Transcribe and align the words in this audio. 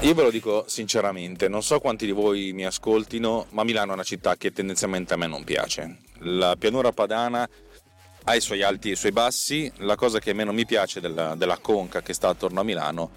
Io 0.00 0.14
ve 0.14 0.22
lo 0.22 0.30
dico 0.30 0.64
sinceramente, 0.66 1.48
non 1.48 1.62
so 1.62 1.80
quanti 1.80 2.06
di 2.06 2.12
voi 2.12 2.52
mi 2.52 2.64
ascoltino, 2.64 3.46
ma 3.50 3.64
Milano 3.64 3.90
è 3.90 3.94
una 3.94 4.02
città 4.02 4.36
che 4.36 4.52
tendenzialmente 4.52 5.14
a 5.14 5.16
me 5.16 5.26
non 5.26 5.44
piace. 5.44 5.98
La 6.20 6.56
pianura 6.56 6.92
padana 6.92 7.48
ha 8.24 8.34
i 8.34 8.40
suoi 8.40 8.62
alti 8.62 8.90
e 8.90 8.92
i 8.92 8.96
suoi 8.96 9.12
bassi, 9.12 9.70
la 9.78 9.96
cosa 9.96 10.18
che 10.18 10.32
meno 10.32 10.52
mi 10.52 10.66
piace 10.66 11.00
della, 11.00 11.34
della 11.34 11.58
conca 11.58 12.02
che 12.02 12.12
sta 12.12 12.28
attorno 12.28 12.60
a 12.60 12.64
Milano 12.64 13.10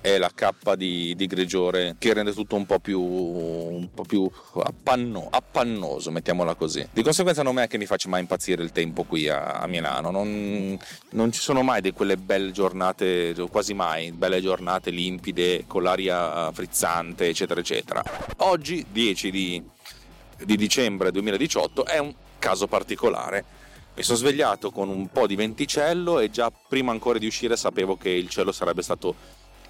è 0.00 0.18
la 0.18 0.30
cappa 0.34 0.74
di, 0.74 1.14
di 1.16 1.26
grigiore 1.26 1.96
che 1.98 2.12
rende 2.12 2.32
tutto 2.32 2.56
un 2.56 2.66
po' 2.66 2.78
più, 2.78 3.00
un 3.00 3.88
po 3.92 4.02
più 4.02 4.30
appanno, 4.62 5.28
appannoso, 5.30 6.10
mettiamola 6.10 6.54
così. 6.54 6.86
Di 6.92 7.02
conseguenza 7.02 7.42
non 7.42 7.58
è 7.58 7.66
che 7.66 7.78
mi 7.78 7.86
faccia 7.86 8.08
mai 8.08 8.20
impazzire 8.20 8.62
il 8.62 8.72
tempo 8.72 9.04
qui 9.04 9.28
a, 9.28 9.60
a 9.60 9.66
Milano, 9.66 10.10
non, 10.10 10.78
non, 11.10 11.32
ci 11.32 11.40
sono 11.40 11.62
mai 11.62 11.80
di 11.80 11.92
quelle 11.92 12.16
belle 12.16 12.52
giornate, 12.52 13.34
quasi 13.50 13.74
mai, 13.74 14.12
belle 14.12 14.40
giornate 14.40 14.90
limpide 14.90 15.64
con 15.66 15.82
l'aria 15.82 16.50
frizzante, 16.52 17.28
eccetera, 17.28 17.60
eccetera. 17.60 18.02
Oggi, 18.38 18.86
10 18.90 19.30
di, 19.30 19.62
di 20.44 20.56
dicembre 20.56 21.10
2018, 21.10 21.86
è 21.86 21.98
un 21.98 22.14
caso 22.38 22.66
particolare. 22.66 23.56
Mi 23.94 24.04
sono 24.04 24.18
svegliato 24.18 24.70
con 24.70 24.88
un 24.88 25.08
po' 25.08 25.26
di 25.26 25.34
venticello 25.34 26.20
e 26.20 26.30
già 26.30 26.52
prima 26.52 26.92
ancora 26.92 27.18
di 27.18 27.26
uscire 27.26 27.56
sapevo 27.56 27.96
che 27.96 28.10
il 28.10 28.28
cielo 28.28 28.52
sarebbe 28.52 28.82
stato 28.82 29.12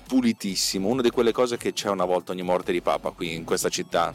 pulitissimo, 0.08 0.88
una 0.88 1.02
di 1.02 1.10
quelle 1.10 1.32
cose 1.32 1.58
che 1.58 1.74
c'è 1.74 1.90
una 1.90 2.06
volta 2.06 2.32
ogni 2.32 2.42
morte 2.42 2.72
di 2.72 2.80
papa 2.80 3.10
qui 3.10 3.34
in 3.34 3.44
questa 3.44 3.68
città. 3.68 4.14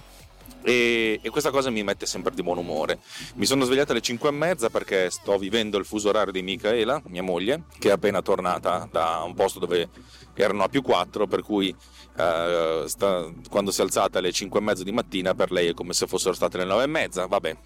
E, 0.63 1.19
e, 1.21 1.29
questa 1.29 1.51
cosa 1.51 1.69
mi 1.69 1.83
mette 1.83 2.05
sempre 2.05 2.33
di 2.33 2.41
buon 2.41 2.57
umore. 2.57 2.99
Mi 3.35 3.45
sono 3.45 3.63
svegliato 3.63 3.91
alle 3.91 4.01
5 4.01 4.29
e 4.29 4.31
mezza 4.31 4.69
perché 4.69 5.09
sto 5.11 5.37
vivendo 5.37 5.77
il 5.77 5.85
fuso 5.85 6.09
orario 6.09 6.31
di 6.31 6.41
Michaela, 6.41 7.01
mia 7.07 7.21
moglie, 7.21 7.65
che 7.77 7.89
è 7.89 7.91
appena 7.91 8.21
tornata 8.21 8.87
da 8.91 9.21
un 9.23 9.35
posto 9.35 9.59
dove 9.59 9.89
erano 10.33 10.63
a 10.63 10.69
più 10.69 10.81
4, 10.81 11.27
per 11.27 11.43
cui 11.43 11.75
eh, 12.17 12.83
sta, 12.87 13.31
quando 13.49 13.71
si 13.71 13.81
è 13.81 13.83
alzata 13.83 14.17
alle 14.17 14.31
5 14.31 14.59
e 14.59 14.63
mezza 14.63 14.83
di 14.83 14.91
mattina 14.91 15.35
per 15.35 15.51
lei 15.51 15.67
è 15.67 15.73
come 15.73 15.93
se 15.93 16.07
fossero 16.07 16.33
state 16.33 16.57
le 16.57 16.65
9 16.65 16.83
e 16.83 16.87
mezza, 16.87 17.25
vabbè, 17.27 17.57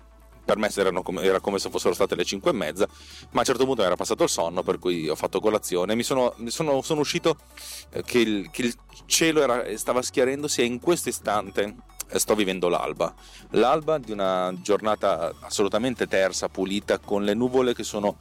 per 0.47 0.55
me 0.55 0.69
come, 1.03 1.21
era 1.23 1.41
come 1.41 1.59
se 1.59 1.69
fossero 1.69 1.93
state 1.93 2.15
le 2.15 2.23
5 2.23 2.51
e 2.51 2.53
mezza, 2.53 2.87
ma 3.31 3.35
a 3.35 3.39
un 3.39 3.43
certo 3.43 3.65
punto 3.65 3.81
mi 3.81 3.87
era 3.87 3.97
passato 3.97 4.23
il 4.23 4.29
sonno, 4.29 4.63
per 4.63 4.79
cui 4.79 5.09
ho 5.09 5.15
fatto 5.15 5.41
colazione. 5.41 5.93
Mi 5.93 6.03
sono, 6.03 6.33
sono, 6.45 6.81
sono 6.81 7.01
uscito 7.01 7.35
eh, 7.91 8.01
che 8.01 8.19
il, 8.19 8.49
che 8.49 8.61
il 8.61 8.75
cielo 9.05 9.41
era, 9.41 9.77
stava 9.77 10.01
schiarendosi 10.01 10.61
e 10.61 10.63
in 10.63 10.79
questo 10.79 11.09
istante 11.09 11.75
sto 12.15 12.35
vivendo 12.35 12.69
l'alba. 12.69 13.13
L'alba 13.51 13.97
di 13.97 14.11
una 14.11 14.53
giornata 14.61 15.33
assolutamente 15.41 16.07
tersa, 16.07 16.49
pulita, 16.49 16.99
con 16.99 17.23
le 17.23 17.33
nuvole 17.33 17.73
che 17.73 17.83
sono, 17.83 18.17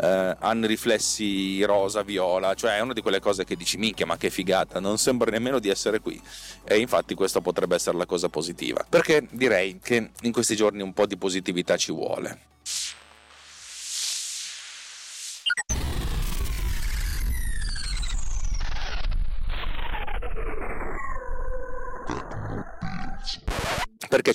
eh, 0.00 0.36
hanno 0.38 0.66
riflessi 0.66 1.62
rosa, 1.64 2.02
viola, 2.02 2.54
cioè 2.54 2.76
è 2.76 2.80
una 2.80 2.92
di 2.92 3.00
quelle 3.00 3.20
cose 3.20 3.44
che 3.44 3.56
dici 3.56 3.76
minchia 3.76 4.06
ma 4.06 4.16
che 4.16 4.30
figata, 4.30 4.80
non 4.80 4.98
sembra 4.98 5.30
nemmeno 5.30 5.58
di 5.58 5.68
essere 5.68 6.00
qui. 6.00 6.20
E 6.64 6.78
infatti 6.78 7.14
questa 7.14 7.40
potrebbe 7.40 7.74
essere 7.74 7.96
la 7.96 8.06
cosa 8.06 8.28
positiva. 8.28 8.84
Perché 8.88 9.26
direi 9.30 9.78
che 9.82 10.10
in 10.22 10.32
questi 10.32 10.56
giorni 10.56 10.82
un 10.82 10.92
po' 10.92 11.06
di 11.06 11.16
positività 11.16 11.76
ci 11.76 11.92
vuole. 11.92 12.48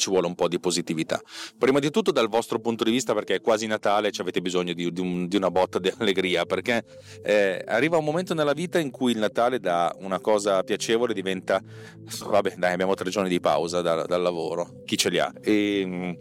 Ci 0.05 0.09
vuole 0.11 0.27
un 0.27 0.35
po' 0.35 0.47
di 0.47 0.59
positività? 0.59 1.19
Prima 1.57 1.79
di 1.79 1.89
tutto 1.89 2.11
dal 2.11 2.27
vostro 2.27 2.59
punto 2.59 2.83
di 2.83 2.91
vista 2.91 3.13
perché 3.13 3.35
è 3.35 3.41
quasi 3.41 3.65
Natale 3.65 4.09
e 4.09 4.11
avete 4.17 4.41
bisogno 4.41 4.73
di, 4.73 4.91
di, 4.91 5.01
un, 5.01 5.27
di, 5.27 5.35
una 5.35 5.49
botta 5.49 5.79
di 5.79 5.91
allegria, 5.97 6.45
perché 6.45 6.83
eh, 7.23 7.63
arriva 7.65 7.97
un 7.97 8.05
momento 8.05 8.33
nella 8.33 8.53
vita 8.53 8.79
in 8.79 8.91
cui 8.91 9.11
il 9.13 9.17
Natale 9.17 9.59
da 9.59 9.95
una 9.99 10.19
cosa 10.19 10.61
piacevole 10.63 11.13
diventa, 11.13 11.61
vabbè 12.25 12.55
dai 12.57 12.73
abbiamo 12.73 12.93
tre 12.93 13.09
giorni 13.09 13.29
di 13.29 13.39
pausa 13.39 13.81
da, 13.81 14.03
dal 14.03 14.21
lavoro, 14.21 14.81
chi 14.85 14.97
ce 14.97 15.09
li 15.09 15.19
ha? 15.19 15.31
E, 15.41 16.17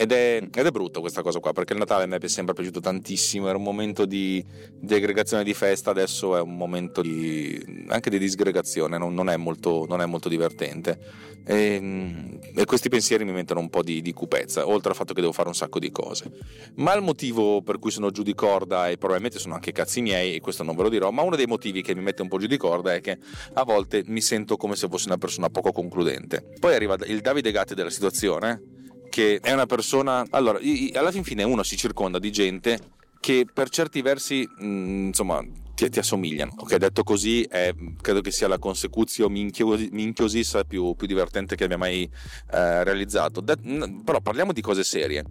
ed, 0.00 0.12
è, 0.12 0.40
ed 0.54 0.64
è, 0.64 0.70
brutto 0.70 1.00
questa 1.00 1.22
cosa 1.22 1.40
qua 1.40 1.52
perché 1.52 1.72
il 1.72 1.80
Natale 1.80 2.04
a 2.04 2.06
me 2.06 2.18
è 2.18 2.28
sempre 2.28 2.54
piaciuto 2.54 2.78
tantissimo, 2.78 3.48
era 3.48 3.56
un 3.56 3.64
momento 3.64 4.06
di, 4.06 4.44
di 4.72 4.94
aggregazione 4.94 5.42
di 5.42 5.54
festa, 5.54 5.90
adesso 5.90 6.36
è 6.36 6.40
un 6.40 6.56
momento 6.56 7.02
di, 7.02 7.84
anche 7.88 8.08
di 8.08 8.16
disgregazione, 8.20 8.96
non, 8.96 9.12
non, 9.12 9.28
è, 9.28 9.36
molto, 9.36 9.86
non 9.88 10.00
è 10.00 10.06
molto 10.06 10.28
divertente. 10.28 11.36
E, 11.44 12.38
e 12.54 12.64
questi 12.64 12.88
pensieri 12.88 13.24
mi 13.24 13.32
mettono 13.32 13.58
un 13.58 13.70
po' 13.70 13.82
di, 13.82 14.00
di, 14.00 14.12
cupezza, 14.12 14.68
oltre 14.68 14.90
al 14.90 14.96
fatto 14.96 15.14
che 15.14 15.20
devo 15.20 15.32
fare 15.32 15.48
un 15.48 15.54
sacco 15.54 15.80
di 15.80 15.90
cose. 15.90 16.30
Ma 16.76 16.94
il 16.94 17.02
motivo 17.02 17.60
per 17.62 17.80
cui 17.80 17.90
sono 17.90 18.12
giù 18.12 18.22
di 18.22 18.34
corda, 18.34 18.88
e 18.88 18.98
probabilmente 18.98 19.40
sono 19.40 19.54
anche 19.54 19.72
cazzi 19.72 20.00
miei, 20.00 20.36
e 20.36 20.40
questo 20.40 20.62
non 20.62 20.76
ve 20.76 20.82
lo 20.82 20.90
dirò, 20.90 21.10
ma 21.10 21.22
uno 21.22 21.34
dei 21.34 21.46
motivi 21.46 21.82
che 21.82 21.96
mi 21.96 22.02
mette 22.02 22.22
un 22.22 22.28
po' 22.28 22.38
giù 22.38 22.46
di 22.46 22.56
corda 22.56 22.94
è 22.94 23.00
che 23.00 23.18
a 23.54 23.64
volte 23.64 24.04
mi 24.06 24.20
sento 24.20 24.56
come 24.56 24.76
se 24.76 24.86
fossi 24.86 25.08
una 25.08 25.18
persona 25.18 25.48
poco 25.48 25.72
concludente. 25.72 26.44
Poi 26.60 26.72
arriva 26.72 26.96
il 27.06 27.20
Davide 27.20 27.50
Gatti 27.50 27.74
della 27.74 27.90
situazione, 27.90 28.76
che 29.08 29.38
è 29.40 29.52
una 29.52 29.66
persona... 29.66 30.24
Allora, 30.30 30.58
alla 30.94 31.10
fin 31.10 31.24
fine 31.24 31.42
uno 31.42 31.62
si 31.62 31.76
circonda 31.76 32.18
di 32.18 32.30
gente 32.30 32.96
che 33.20 33.46
per 33.52 33.68
certi 33.68 34.00
versi, 34.02 34.48
mh, 34.58 34.66
mm, 34.66 35.06
insomma, 35.08 35.44
ti, 35.74 35.88
ti, 35.88 35.98
assomigliano. 35.98 36.54
Ok, 36.58 36.76
detto 36.76 37.02
così, 37.02 37.42
è, 37.42 37.74
credo 38.00 38.20
che 38.20 38.30
sia 38.30 38.48
la 38.48 38.58
consecuzio 38.58 39.28
minchiosi, 39.28 39.88
minchiosis 39.92 40.60
più, 40.66 40.94
più, 40.94 41.06
divertente 41.06 41.56
che 41.56 41.64
abbia 41.64 41.78
mai 41.78 42.02
eh, 42.02 42.84
realizzato. 42.84 43.40
De- 43.40 43.56
però 44.04 44.20
parliamo 44.20 44.52
di 44.52 44.60
cose 44.60 44.84
serie 44.84 45.24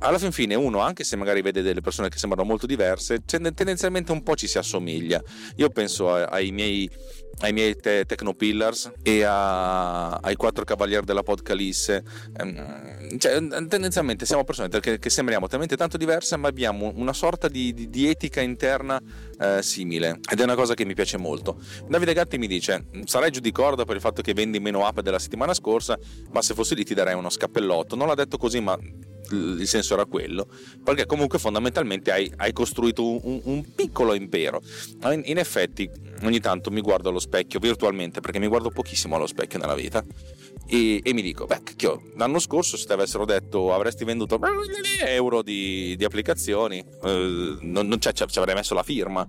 alla 0.00 0.18
fin 0.18 0.30
fine 0.30 0.54
uno, 0.54 0.80
anche 0.80 1.02
se 1.02 1.16
magari 1.16 1.42
vede 1.42 1.62
delle 1.62 1.80
persone 1.80 2.08
che 2.08 2.18
sembrano 2.18 2.46
molto 2.46 2.66
diverse, 2.66 3.24
tendenzialmente 3.24 4.12
un 4.12 4.22
po' 4.22 4.36
ci 4.36 4.46
si 4.46 4.58
assomiglia. 4.58 5.20
Io 5.56 5.68
penso 5.70 6.14
ai 6.14 6.52
miei, 6.52 6.88
ai 7.40 7.52
miei 7.52 7.74
te- 7.76 8.04
Technopillars 8.06 8.92
e 9.02 9.24
a, 9.24 10.10
ai 10.10 10.36
quattro 10.36 10.64
cavalieri 10.64 11.04
della 11.04 11.22
Podcalisse. 11.22 12.04
Ehm, 12.36 13.18
cioè, 13.18 13.44
tendenzialmente 13.66 14.24
siamo 14.24 14.44
persone 14.44 14.68
che, 14.68 14.98
che, 15.00 15.10
sembriamo 15.10 15.48
talmente 15.48 15.76
tanto 15.76 15.96
diverse, 15.96 16.36
ma 16.36 16.46
abbiamo 16.46 16.92
una 16.94 17.12
sorta 17.12 17.48
di, 17.48 17.74
di, 17.74 17.90
di 17.90 18.08
etica 18.08 18.40
interna 18.40 19.00
eh, 19.40 19.62
simile. 19.62 20.20
Ed 20.30 20.38
è 20.38 20.44
una 20.44 20.54
cosa 20.54 20.74
che 20.74 20.84
mi 20.84 20.94
piace 20.94 21.16
molto. 21.16 21.60
Davide 21.88 22.12
Gatti 22.12 22.38
mi 22.38 22.46
dice: 22.46 22.86
Sarai 23.04 23.32
giù 23.32 23.40
di 23.40 23.50
corda 23.50 23.84
per 23.84 23.96
il 23.96 24.00
fatto 24.00 24.22
che 24.22 24.32
vendi 24.32 24.60
meno 24.60 24.86
app 24.86 25.00
della 25.00 25.18
settimana 25.18 25.54
scorsa, 25.54 25.98
ma 26.30 26.40
se 26.40 26.54
fossi 26.54 26.76
lì 26.76 26.84
ti 26.84 26.94
darei 26.94 27.14
uno 27.14 27.30
scappellotto. 27.30 27.96
Non 27.96 28.06
l'ha 28.06 28.14
detto 28.14 28.36
così, 28.36 28.60
ma 28.60 28.78
il 29.30 29.66
senso 29.66 29.94
era 29.94 30.04
quello, 30.04 30.48
perché 30.82 31.06
comunque 31.06 31.38
fondamentalmente 31.38 32.10
hai, 32.10 32.30
hai 32.36 32.52
costruito 32.52 33.04
un, 33.26 33.40
un, 33.44 33.74
piccolo 33.74 34.14
impero. 34.14 34.60
In, 35.04 35.22
in, 35.24 35.38
effetti 35.38 35.90
ogni 36.22 36.40
tanto 36.40 36.70
mi 36.70 36.80
guardo 36.80 37.08
allo 37.08 37.18
specchio 37.18 37.58
virtualmente, 37.58 38.20
perché 38.20 38.38
mi 38.38 38.46
guardo 38.46 38.70
pochissimo 38.70 39.16
allo 39.16 39.26
specchio 39.26 39.58
nella 39.58 39.74
vita, 39.74 40.04
e, 40.66 41.00
e 41.02 41.12
mi 41.12 41.22
dico, 41.22 41.46
beh, 41.46 41.62
cacchio, 41.62 42.12
l'anno 42.16 42.38
scorso 42.38 42.76
se 42.76 42.86
ti 42.86 42.92
avessero 42.92 43.24
detto 43.24 43.72
avresti 43.72 44.04
venduto 44.04 44.38
euro 45.06 45.42
di, 45.42 45.94
di 45.96 46.04
applicazioni, 46.04 46.84
eh, 47.02 47.56
non, 47.60 47.86
non 47.86 47.98
ci 48.00 48.38
avrei 48.38 48.54
messo 48.54 48.74
la 48.74 48.82
firma. 48.82 49.26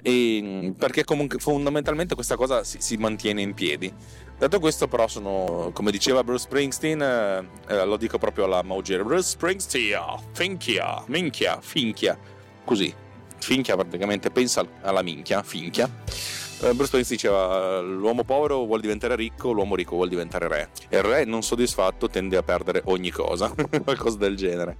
E, 0.00 0.72
perché 0.78 1.02
comunque 1.04 1.40
fondamentalmente 1.40 2.14
questa 2.14 2.36
cosa 2.36 2.62
si, 2.62 2.78
si 2.80 2.96
mantiene 2.96 3.42
in 3.42 3.52
piedi 3.52 3.92
Detto 4.38 4.60
questo, 4.60 4.86
però, 4.86 5.08
sono 5.08 5.72
come 5.74 5.90
diceva 5.90 6.22
Bruce 6.22 6.44
Springsteen, 6.44 7.02
eh, 7.02 7.48
eh, 7.66 7.84
lo 7.84 7.96
dico 7.96 8.18
proprio 8.18 8.44
alla 8.44 8.62
Mogier: 8.62 9.02
Bruce 9.02 9.30
Springsteen, 9.30 10.00
finchia, 10.30 11.02
minchia, 11.06 11.58
finchia. 11.60 12.16
Così, 12.64 12.94
finchia 13.38 13.74
praticamente 13.74 14.30
pensa 14.30 14.64
alla 14.82 15.02
minchia, 15.02 15.42
finchia. 15.42 15.86
Eh, 15.86 16.72
Bruce 16.72 16.86
Springsteen 16.86 17.04
diceva: 17.08 17.80
L'uomo 17.80 18.22
povero 18.22 18.64
vuole 18.64 18.80
diventare 18.80 19.16
ricco, 19.16 19.50
l'uomo 19.50 19.74
ricco 19.74 19.96
vuole 19.96 20.10
diventare 20.10 20.46
re. 20.46 20.68
E 20.88 20.98
il 20.98 21.02
re 21.02 21.24
non 21.24 21.42
soddisfatto 21.42 22.08
tende 22.08 22.36
a 22.36 22.42
perdere 22.44 22.82
ogni 22.84 23.10
cosa, 23.10 23.52
qualcosa 23.82 24.18
del 24.18 24.36
genere. 24.36 24.76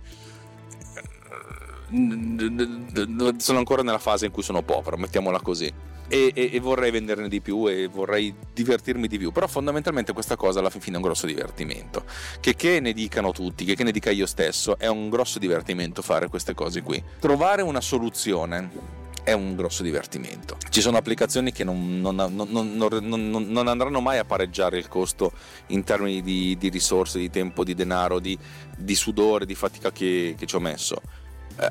Sono 3.38 3.58
ancora 3.58 3.82
nella 3.82 3.98
fase 3.98 4.26
in 4.26 4.30
cui 4.30 4.44
sono 4.44 4.62
povero, 4.62 4.96
mettiamola 4.96 5.40
così 5.40 5.96
e, 6.08 6.32
e, 6.34 6.50
e, 6.52 6.60
vorrei 6.60 6.90
venderne 6.90 7.28
di 7.28 7.40
più 7.40 7.68
e 7.68 7.86
vorrei 7.86 8.34
divertirmi 8.52 9.06
di 9.06 9.18
più. 9.18 9.30
Però 9.30 9.46
fondamentalmente 9.46 10.12
questa 10.12 10.36
cosa 10.36 10.58
alla 10.60 10.70
fine 10.70 10.94
è 10.94 10.96
un 10.96 11.02
grosso 11.02 11.26
divertimento. 11.26 12.04
Che 12.40 12.54
che 12.54 12.80
ne 12.80 12.92
dicano 12.92 13.32
tutti 13.32 13.64
che 13.64 13.74
che 13.74 13.84
ne 13.84 13.92
dica 13.92 14.10
io 14.10 14.26
stesso 14.26 14.78
è 14.78 14.86
un 14.88 15.08
grosso 15.08 15.38
divertimento 15.38 16.02
fare 16.02 16.28
queste 16.28 16.54
cose 16.54 16.82
qui. 16.82 17.02
Trovare 17.18 17.62
una 17.62 17.80
soluzione 17.80 18.96
è 19.22 19.32
un 19.32 19.54
grosso 19.56 19.82
divertimento. 19.82 20.56
Ci 20.70 20.80
sono 20.80 20.96
applicazioni 20.96 21.52
che 21.52 21.62
non, 21.62 22.00
non, 22.00 22.16
non, 22.16 23.46
non, 23.46 23.68
andranno 23.68 24.00
mai 24.00 24.16
a 24.16 24.24
pareggiare 24.24 24.78
il 24.78 24.88
costo 24.88 25.32
in 25.66 25.84
termini 25.84 26.22
di, 26.22 26.56
di 26.56 26.70
risorse, 26.70 27.18
di 27.18 27.28
tempo, 27.28 27.62
di 27.62 27.74
denaro, 27.74 28.20
di, 28.20 28.38
di 28.74 28.94
sudore, 28.94 29.44
di 29.44 29.54
fatica 29.54 29.92
che, 29.92 30.34
che 30.38 30.46
ci 30.46 30.56
ho 30.56 30.60
messo 30.60 31.02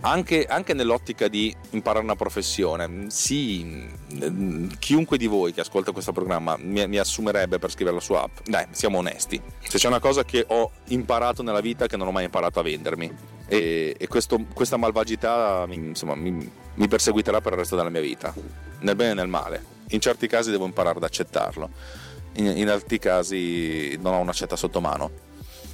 anche, 0.02 0.46
anche, 0.46 0.74
nell'ottica 0.74 1.28
di 1.28 1.56
imparare 1.72 2.04
una 2.04 2.16
professione, 2.16 3.06
sì, 3.10 3.88
mm, 4.14 4.70
chiunque 4.80 5.18
di 5.18 5.28
voi 5.28 5.54
che 5.54 5.62
ascolta 5.62 5.92
questo 5.92 6.12
programma 6.12 6.56
mi, 6.60 6.88
mi 6.88 6.98
assumerebbe 6.98 7.60
per 7.60 7.72
scrivere 7.72 7.96
la 7.96 8.02
sua 8.02 8.24
app. 8.24 8.38
Dai, 8.46 8.66
siamo 8.72 8.98
onesti. 8.98 9.42
Se 9.68 9.78
c'è 9.78 9.88
una 9.88 10.00
cosa 10.00 10.24
che 10.24 10.46
ho 10.48 10.72
imparato 10.88 11.44
nella 11.44 11.62
vita 11.62 11.88
che 11.88 11.98
non 11.98 12.08
ho 12.08 12.12
mai 12.12 12.26
imparato 12.26 12.60
a 12.60 12.64
vendermi 12.64 13.12
e, 13.48 13.96
e 13.98 14.08
questo, 14.08 14.46
questa 14.54 14.78
malvagità 14.78 15.66
insomma, 15.70 16.16
mi, 16.16 16.52
mi 16.74 16.88
perseguiterà 16.88 17.42
per 17.42 17.54
il 17.54 17.60
resto 17.60 17.76
della 17.76 17.90
mia 17.90 18.02
vita, 18.02 18.34
nel 18.80 18.96
bene 18.96 19.12
e 19.12 19.16
nel 19.16 19.28
male 19.28 19.76
in 19.90 20.00
certi 20.02 20.28
casi 20.28 20.52
devo 20.52 20.66
imparare 20.66 20.98
ad 20.98 21.04
accettarlo, 21.04 21.70
in, 22.34 22.58
in 22.58 22.70
altri 22.70 23.00
casi 23.00 23.98
non 24.02 24.14
ho 24.14 24.20
una 24.20 24.34
sotto 24.34 24.82
mano. 24.82 25.26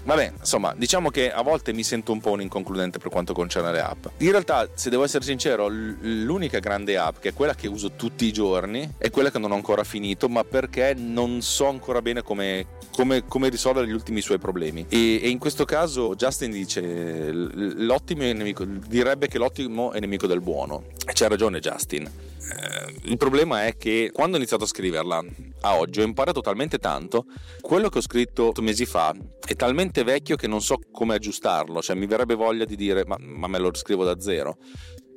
Vabbè, 0.05 0.33
insomma, 0.39 0.73
diciamo 0.75 1.09
che 1.09 1.31
a 1.31 1.41
volte 1.41 1.71
mi 1.71 1.83
sento 1.83 2.11
un 2.11 2.19
po' 2.19 2.31
un 2.31 2.41
inconcludente 2.41 2.99
per 2.99 3.09
quanto 3.09 3.33
concerne 3.33 3.71
le 3.71 3.79
app. 3.79 4.05
In 4.17 4.31
realtà, 4.31 4.67
se 4.73 4.89
devo 4.89 5.05
essere 5.05 5.23
sincero, 5.23 5.67
l'unica 5.69 6.59
grande 6.59 6.97
app, 6.97 7.19
che 7.19 7.29
è 7.29 7.33
quella 7.33 7.55
che 7.55 7.67
uso 7.67 7.91
tutti 7.93 8.25
i 8.25 8.33
giorni, 8.33 8.95
è 8.97 9.09
quella 9.09 9.31
che 9.31 9.39
non 9.39 9.51
ho 9.51 9.55
ancora 9.55 9.83
finito, 9.83 10.27
ma 10.27 10.43
perché 10.43 10.93
non 10.93 11.41
so 11.41 11.67
ancora 11.67 12.01
bene 12.01 12.21
come, 12.21 12.65
come, 12.91 13.23
come 13.25 13.47
risolvere 13.47 13.87
gli 13.87 13.93
ultimi 13.93 14.19
suoi 14.19 14.39
problemi. 14.39 14.85
E, 14.89 15.21
e, 15.23 15.29
in 15.29 15.39
questo 15.39 15.63
caso 15.63 16.15
Justin 16.15 16.51
dice, 16.51 17.31
l'ottimo 17.31 18.23
è 18.23 18.33
nemico, 18.33 18.65
direbbe 18.65 19.27
che 19.27 19.37
l'ottimo 19.37 19.93
è 19.93 19.99
nemico 19.99 20.27
del 20.27 20.41
buono. 20.41 20.83
E 21.05 21.13
c'ha 21.13 21.29
ragione 21.29 21.59
Justin 21.59 22.31
eh, 22.49 22.93
il 23.03 23.17
problema 23.17 23.65
è 23.65 23.77
che 23.77 24.11
quando 24.13 24.35
ho 24.35 24.37
iniziato 24.37 24.65
a 24.65 24.67
scriverla 24.67 25.23
a 25.61 25.77
oggi 25.77 26.01
ho 26.01 26.03
imparato 26.03 26.41
talmente 26.41 26.77
tanto, 26.77 27.25
quello 27.61 27.89
che 27.89 27.99
ho 27.99 28.01
scritto 28.01 28.53
mesi 28.59 28.85
fa 28.85 29.13
è 29.45 29.55
talmente 29.55 29.92
vecchio 30.01 30.35
che 30.35 30.47
non 30.47 30.61
so 30.61 30.79
come 30.91 31.13
aggiustarlo, 31.13 31.81
cioè 31.81 31.95
mi 31.95 32.07
verrebbe 32.07 32.33
voglia 32.33 32.65
di 32.65 32.75
dire 32.75 33.05
ma, 33.05 33.17
ma 33.19 33.45
me 33.45 33.59
lo 33.59 33.69
scrivo 33.75 34.03
da 34.03 34.19
zero. 34.19 34.57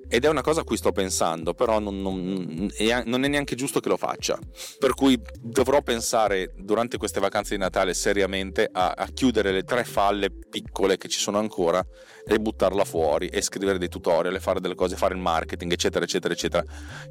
Ed 0.09 0.25
è 0.25 0.29
una 0.29 0.43
cosa 0.43 0.61
a 0.61 0.65
cui 0.65 0.77
sto 0.77 0.93
pensando, 0.93 1.53
però 1.53 1.81
non, 1.81 2.01
non, 2.01 2.71
non, 3.07 3.25
è, 3.25 3.29
neanche 3.29 3.57
giusto 3.57 3.81
che 3.81 3.89
lo 3.89 3.97
faccia. 3.97 4.39
Per 4.79 4.95
cui 4.95 5.21
dovrò 5.41 5.83
pensare 5.83 6.53
durante 6.57 6.97
queste 6.97 7.19
vacanze 7.19 7.55
di 7.55 7.61
Natale 7.61 7.93
seriamente 7.93 8.69
a, 8.71 8.93
a 8.97 9.07
chiudere 9.09 9.51
le 9.51 9.65
tre 9.65 9.83
falle 9.83 10.31
piccole 10.31 10.97
che 10.97 11.09
ci 11.09 11.19
sono 11.19 11.39
ancora 11.39 11.85
e 12.25 12.39
buttarla 12.39 12.85
fuori 12.85 13.27
e 13.27 13.43
scrivere 13.43 13.79
dei 13.79 13.89
tutorial 13.89 14.35
e 14.35 14.41
fare 14.41 14.61
delle 14.61 14.77
cose, 14.77 14.95
fare 14.95 15.15
il 15.15 15.21
marketing, 15.21 15.73
eccetera, 15.73 16.05
eccetera, 16.05 16.33
eccetera, 16.33 16.65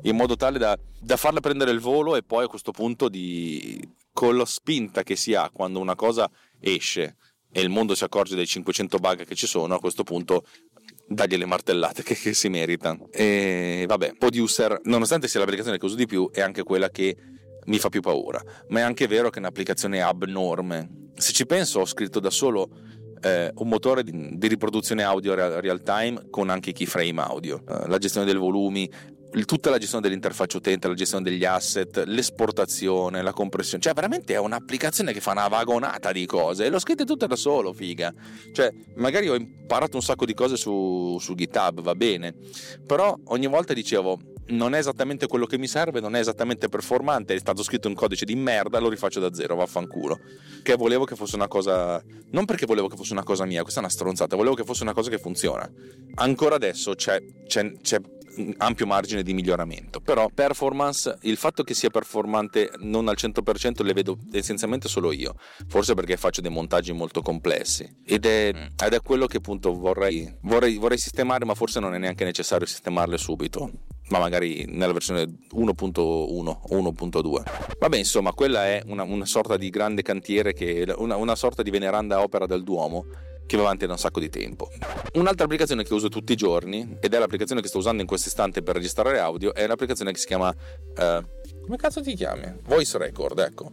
in 0.04 0.16
modo 0.16 0.38
tale 0.38 0.58
da, 0.58 0.78
da 0.98 1.18
farla 1.18 1.42
prendere 1.42 1.72
il 1.72 1.82
volo 1.82 2.16
e 2.16 2.24
poi 2.24 2.46
a 2.46 2.48
questo 2.48 2.72
punto 2.72 3.10
di, 3.10 3.78
con 4.14 4.38
la 4.38 4.46
spinta 4.46 5.04
che 5.04 5.18
si 5.18 5.34
ha 5.34 5.50
quando 5.52 5.80
una 5.80 5.96
cosa 5.96 6.30
esce 6.62 7.18
e 7.58 7.62
il 7.62 7.70
mondo 7.70 7.96
si 7.96 8.04
accorge 8.04 8.36
dei 8.36 8.46
500 8.46 8.98
bug 8.98 9.24
che 9.24 9.34
ci 9.34 9.48
sono, 9.48 9.76
a 9.76 9.80
questo 9.80 10.04
punto 10.04 10.44
dagli 11.08 11.38
le 11.38 11.46
martellate 11.46 12.04
che, 12.04 12.14
che 12.14 12.34
si 12.34 12.50
merita. 12.50 12.98
E 13.10 13.86
vabbè, 13.88 14.16
Producer, 14.18 14.82
nonostante 14.84 15.30
sia 15.30 15.40
l'applicazione 15.40 15.78
che 15.78 15.86
uso 15.86 15.96
di 15.96 16.06
più, 16.06 16.30
è 16.34 16.42
anche 16.42 16.64
quella 16.64 16.90
che 16.90 17.16
mi 17.68 17.80
fa 17.80 17.88
più 17.88 18.02
paura. 18.02 18.44
Ma 18.68 18.80
è 18.80 18.82
anche 18.82 19.08
vero 19.08 19.30
che 19.30 19.38
è 19.38 19.40
un'applicazione 19.40 20.02
abnorme. 20.02 21.12
Se 21.16 21.32
ci 21.32 21.46
penso, 21.46 21.80
ho 21.80 21.86
scritto 21.86 22.20
da 22.20 22.30
solo 22.30 22.70
eh, 23.22 23.54
un 23.56 23.70
motore 23.70 24.04
di, 24.04 24.38
di, 24.38 24.48
riproduzione 24.48 25.04
audio 25.04 25.34
real, 25.34 25.54
real, 25.54 25.82
time 25.82 26.28
con 26.30 26.50
anche 26.50 26.74
keyframe 26.74 27.22
audio, 27.22 27.64
eh, 27.66 27.88
la 27.88 27.98
gestione 28.00 28.26
dei 28.26 28.36
volumi, 28.36 28.92
tutta 29.44 29.70
la 29.70 29.78
gestione 29.78 30.02
dell'interfaccia 30.04 30.58
utente, 30.58 30.88
la 30.88 30.94
gestione 30.94 31.24
degli 31.24 31.44
asset, 31.44 32.04
l'esportazione, 32.06 33.22
la 33.22 33.34
compressione, 33.34 33.84
cioè 33.84 33.94
veramente 33.94 34.34
è 34.34 34.40
un'applicazione 34.40 35.12
che 35.12 35.20
fa 35.20 35.32
una 35.32 35.50
vagonata 35.50 36.14
di 36.14 36.26
cose 36.26 36.66
e 36.66 36.70
l'ho 36.70 36.80
scritta 36.80 37.04
tutta 37.04 37.28
da 37.28 37.36
solo, 37.36 37.74
figa. 37.74 38.14
Cioè, 38.54 38.72
magari 38.96 39.28
ho 39.28 39.36
imparato 39.36 39.98
un 39.98 40.04
sacco 40.04 40.26
di 40.26 40.34
cose 40.34 40.56
su, 40.56 41.18
su 41.20 41.36
GitHub, 41.36 41.82
va 41.82 41.96
bene, 41.96 42.34
però 42.86 43.18
ogni 43.26 43.48
volta 43.48 43.74
dicevo 43.74 44.20
non 44.48 44.76
è 44.76 44.78
esattamente 44.78 45.28
quello 45.28 45.46
che 45.46 45.58
mi 45.58 45.68
serve, 45.68 46.00
non 46.00 46.16
è 46.16 46.20
esattamente 46.20 46.70
performante, 46.70 47.34
è 47.34 47.40
stato 47.40 47.64
scritto 47.64 47.88
un 47.88 47.96
codice 47.96 48.26
di 48.26 48.36
merda, 48.36 48.80
lo 48.80 48.90
rifaccio 48.90 49.20
da 49.20 49.34
zero, 49.34 49.56
vaffanculo. 49.56 50.20
Che 50.62 50.76
volevo 50.76 51.06
che 51.06 51.16
fosse 51.16 51.36
una 51.36 51.48
cosa. 51.48 52.02
Non 52.32 52.46
perché 52.46 52.66
volevo 52.66 52.88
che 52.88 52.96
fosse 52.96 53.14
una 53.14 53.24
cosa 53.24 53.46
mia, 53.46 53.62
questa 53.62 53.80
è 53.80 53.84
una 53.84 53.92
stronzata, 53.92 54.36
volevo 54.36 54.56
che 54.56 54.64
fosse 54.64 54.84
una 54.84 54.94
cosa 54.94 55.10
che 55.10 55.18
funziona. 55.18 55.70
Ancora 56.16 56.56
adesso 56.56 56.94
c'è, 56.94 57.22
c'è, 57.48 57.72
c'è 57.82 58.00
ampio 58.58 58.86
margine 58.86 59.24
di 59.24 59.34
miglioramento. 59.34 60.00
Però 60.00 60.30
performance, 60.34 61.18
il 61.22 61.38
fatto 61.38 61.64
che 61.64 61.74
sia 61.74 61.90
performante 61.90 62.72
non 62.80 63.08
al 63.08 63.16
100% 63.18 63.84
le 63.84 63.94
vedo 63.94 64.18
essenzialmente 64.32 64.88
solo 64.88 65.12
io, 65.12 65.36
forse 65.68 65.94
perché 65.94 66.18
faccio 66.18 66.42
dei 66.42 66.52
montaggi 66.52 66.92
molto 66.92 67.22
complessi 67.22 67.90
ed 68.06 68.26
è, 68.26 68.48
ed 68.50 68.94
è 68.94 69.02
quello 69.02 69.26
che 69.28 69.38
appunto 69.38 69.74
vorrei, 69.74 70.34
vorrei, 70.42 70.78
vorrei 70.78 70.98
sistemare, 70.98 71.46
ma 71.46 71.56
forse 71.56 71.80
non 71.80 71.94
è 71.94 71.98
neanche 71.98 72.24
necessario 72.24 72.66
sistemarle 72.66 73.18
subito 73.18 73.72
ma 74.08 74.20
magari 74.20 74.66
nella 74.68 74.94
versione 74.94 75.24
1.1 75.24 76.00
o 76.00 76.44
1.2. 76.44 77.78
Vabbè, 77.80 77.98
insomma, 77.98 78.34
quella 78.34 78.66
è 78.66 78.84
una, 78.86 79.04
una 79.04 79.26
sorta 79.26 79.58
di 79.58 79.70
grande 79.70 80.04
cantiere, 80.04 80.54
che, 80.54 80.94
una, 80.98 81.16
una 81.16 81.36
sorta 81.36 81.64
di 81.64 81.72
veneranda 81.72 82.22
opera 82.22 82.46
del 82.46 82.64
Duomo 82.64 83.06
che 83.46 83.58
va 83.58 83.64
avanti 83.64 83.86
da 83.86 83.94
un 83.94 83.98
sacco 83.98 84.20
di 84.20 84.30
tempo. 84.30 84.70
Un'altra 85.14 85.46
applicazione 85.46 85.84
che 85.84 85.94
uso 85.94 86.10
tutti 86.10 86.34
i 86.34 86.36
giorni, 86.36 86.98
ed 87.00 87.14
è 87.14 87.20
l'applicazione 87.20 87.62
che 87.62 87.68
sto 87.68 87.78
usando 87.78 88.02
in 88.02 88.08
questo 88.08 88.30
istante 88.30 88.62
per 88.62 88.76
registrare 88.76 89.20
audio, 89.20 89.54
è 89.54 89.64
un'applicazione 89.64 90.12
che 90.12 90.18
si 90.18 90.28
chiama... 90.28 90.50
Uh, 90.50 91.24
come 91.62 91.78
cazzo 91.78 92.02
ti 92.02 92.14
chiami? 92.14 92.60
Voice 92.64 92.98
Record, 92.98 93.40
ecco. 93.40 93.72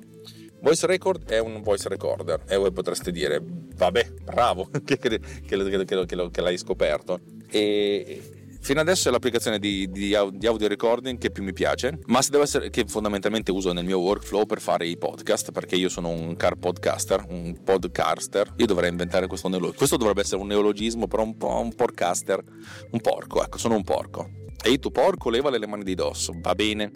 Voice 0.61 0.87
Record 0.87 1.29
è 1.29 1.39
un 1.39 1.61
voice 1.61 1.89
recorder 1.89 2.45
e 2.47 2.57
voi 2.57 2.71
potreste 2.71 3.11
dire, 3.11 3.43
vabbè, 3.43 4.13
bravo 4.23 4.69
che, 4.85 4.97
che, 4.97 5.19
che, 5.19 5.85
che 5.85 6.41
l'hai 6.41 6.59
scoperto. 6.59 7.21
E 7.51 8.42
Fino 8.63 8.79
adesso 8.79 9.09
è 9.09 9.11
l'applicazione 9.11 9.59
di, 9.59 9.91
di, 9.91 10.17
di, 10.31 10.47
audio 10.47 10.69
recording 10.69 11.19
che 11.19 11.33
più 11.33 11.43
mi 11.43 11.53
piace, 11.53 11.99
ma 12.07 12.23
se 12.23 12.31
devo 12.31 12.45
essere, 12.45 12.71
che 12.71 12.85
fondamentalmente 12.87 13.51
uso 13.51 13.73
nel 13.73 13.85
mio 13.85 13.99
workflow 13.99 14.47
per 14.47 14.61
fare 14.61 14.87
i 14.87 14.97
podcast, 14.97 15.51
perché 15.51 15.75
io 15.75 15.89
sono 15.89 16.11
un 16.11 16.37
car 16.37 16.55
podcaster, 16.55 17.27
un 17.29 17.61
podcaster. 17.65 18.55
Io 18.59 18.67
dovrei 18.67 18.89
inventare 18.89 19.27
questo 19.27 19.49
neologismo. 19.49 19.79
Questo 19.79 19.97
dovrebbe 19.97 20.21
essere 20.21 20.41
un 20.41 20.47
neologismo, 20.47 21.09
però 21.09 21.25
un 21.25 21.37
po' 21.37 21.59
un 21.59 21.75
podcaster, 21.75 22.41
un 22.93 23.01
porco, 23.01 23.43
ecco, 23.43 23.59
sono 23.59 23.75
un 23.75 23.83
porco. 23.83 24.31
Ehi 24.63 24.79
tu 24.79 24.93
porco, 24.93 25.29
levale 25.29 25.59
le 25.59 25.67
mani 25.67 25.83
di 25.83 25.97
dosso, 25.97 26.33
va 26.37 26.55
bene. 26.55 26.93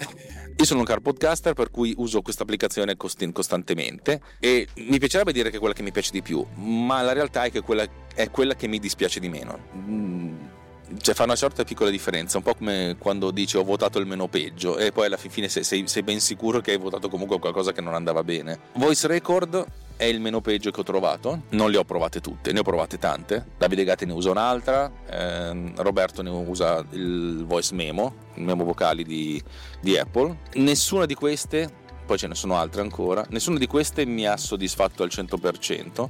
Io 0.57 0.65
sono 0.65 0.79
un 0.79 0.87
car 0.87 1.01
podcaster 1.01 1.55
per 1.55 1.73
cui 1.73 1.93
uso 1.97 2.23
questa 2.23 2.45
applicazione 2.45 2.97
cost- 2.97 3.33
costantemente 3.33 4.21
e 4.39 4.69
mi 4.77 5.01
piacerebbe 5.01 5.33
dire 5.33 5.51
che 5.51 5.57
è 5.57 5.59
quella 5.59 5.75
che 5.75 5.83
mi 5.83 5.91
piace 5.91 6.13
di 6.13 6.23
più, 6.23 6.47
ma 6.55 7.03
la 7.03 7.13
realtà 7.13 7.43
è 7.43 7.51
che 7.51 7.61
quella, 7.61 7.85
è 8.15 8.31
quella 8.31 8.55
che 8.55 8.69
mi 8.69 8.79
dispiace 8.79 9.19
di 9.19 9.29
meno. 9.29 9.59
Mm 9.75 10.56
cioè 10.99 11.15
fa 11.15 11.25
una 11.25 11.37
certa 11.37 11.65
piccola 11.65 11.91
differenza, 11.91 12.39
un 12.39 12.43
po' 12.43 12.55
come 12.55 12.97
quando 12.99 13.31
dici 13.31 13.57
ho 13.57 13.65
votato 13.65 13.99
il 13.99 14.07
meno 14.07 14.29
peggio 14.29 14.79
e 14.79 14.93
poi 14.93 15.07
alla 15.07 15.17
fine 15.17 15.49
sei, 15.49 15.65
sei, 15.65 15.87
sei, 15.87 16.03
ben 16.03 16.21
sicuro 16.21 16.61
che 16.61 16.73
hai 16.73 16.79
votato 16.79 17.09
comunque 17.09 17.39
qualcosa 17.39 17.73
che 17.73 17.81
non 17.81 17.95
andava 17.95 18.23
bene. 18.23 18.59
Voice 18.75 19.07
Record 19.07 19.65
è 19.97 20.05
il 20.05 20.21
meno 20.21 20.41
peggio 20.41 20.71
che 20.71 20.81
ho 20.81 20.85
trovato, 20.85 21.43
non 21.51 21.71
le 21.71 21.79
ho 21.79 21.85
provate 21.85 22.21
tutte, 22.21 22.53
ne 22.53 22.61
ho 22.61 22.63
provate 22.63 22.99
tante. 22.99 23.47
Davide 23.59 23.85
Gatti 23.85 24.05
ne 24.05 24.13
usa 24.13 24.31
un'altra, 24.31 24.91
ehm, 25.11 25.73
Roberto 25.83 26.23
ne 26.23 26.31
usa 26.31 26.85
il 26.91 27.45
Voice 27.47 27.75
Memo, 27.75 28.15
il 28.35 28.43
memo 28.45 28.65
vocali 28.65 29.05
di, 29.05 29.43
di 29.81 29.97
Apple. 29.97 30.39
Nessuna 30.55 31.07
di 31.07 31.15
queste 31.15 31.85
poi 32.07 32.19
ce 32.19 32.29
ne 32.29 32.37
sono 32.37 32.57
altre 32.57 32.83
ancora. 32.83 33.27
Nessuna 33.31 33.59
di 33.59 33.67
queste 33.67 34.07
mi 34.07 34.27
ha 34.27 34.37
soddisfatto 34.37 35.03
al 35.03 35.11
100%. 35.13 36.09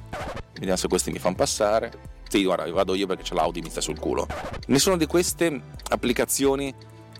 Vediamo 0.53 0.75
se 0.75 0.87
queste 0.87 1.11
mi 1.11 1.17
fanno 1.17 1.35
passare. 1.35 2.16
Sì, 2.27 2.43
guarda, 2.43 2.69
vado 2.71 2.93
io 2.93 3.07
perché 3.07 3.23
c'è 3.23 3.33
l'Audi 3.33 3.61
mi 3.61 3.69
sta 3.69 3.81
sul 3.81 3.99
culo. 3.99 4.27
Nessuna 4.67 4.97
di 4.97 5.05
queste 5.05 5.61
applicazioni 5.89 6.73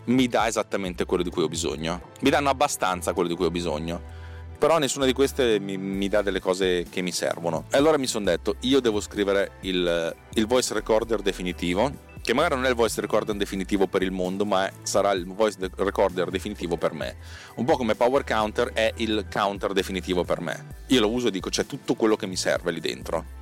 mi 0.04 0.26
dà 0.26 0.46
esattamente 0.46 1.04
quello 1.04 1.22
di 1.22 1.30
cui 1.30 1.42
ho 1.42 1.48
bisogno. 1.48 2.10
Mi 2.20 2.30
danno 2.30 2.50
abbastanza 2.50 3.12
quello 3.12 3.28
di 3.28 3.34
cui 3.34 3.46
ho 3.46 3.50
bisogno. 3.50 4.16
Però 4.58 4.78
nessuna 4.78 5.06
di 5.06 5.12
queste 5.12 5.60
mi, 5.60 5.76
mi 5.76 6.08
dà 6.08 6.20
delle 6.20 6.40
cose 6.40 6.86
che 6.90 7.00
mi 7.00 7.12
servono. 7.12 7.64
E 7.70 7.76
allora 7.76 7.96
mi 7.96 8.08
sono 8.08 8.24
detto, 8.24 8.56
io 8.60 8.80
devo 8.80 9.00
scrivere 9.00 9.52
il, 9.60 10.14
il 10.34 10.46
voice 10.46 10.74
recorder 10.74 11.22
definitivo 11.22 12.06
che 12.28 12.34
magari 12.34 12.56
non 12.56 12.66
è 12.66 12.68
il 12.68 12.74
voice 12.74 13.00
recorder 13.00 13.34
definitivo 13.36 13.86
per 13.86 14.02
il 14.02 14.10
mondo, 14.10 14.44
ma 14.44 14.70
sarà 14.82 15.12
il 15.12 15.24
voice 15.24 15.70
recorder 15.76 16.28
definitivo 16.28 16.76
per 16.76 16.92
me. 16.92 17.16
Un 17.54 17.64
po' 17.64 17.78
come 17.78 17.94
Power 17.94 18.22
Counter 18.22 18.72
è 18.74 18.92
il 18.96 19.26
counter 19.32 19.72
definitivo 19.72 20.24
per 20.24 20.42
me. 20.42 20.82
Io 20.88 21.00
lo 21.00 21.10
uso 21.10 21.28
e 21.28 21.30
dico 21.30 21.48
c'è 21.48 21.64
tutto 21.64 21.94
quello 21.94 22.16
che 22.16 22.26
mi 22.26 22.36
serve 22.36 22.70
lì 22.70 22.80
dentro. 22.80 23.37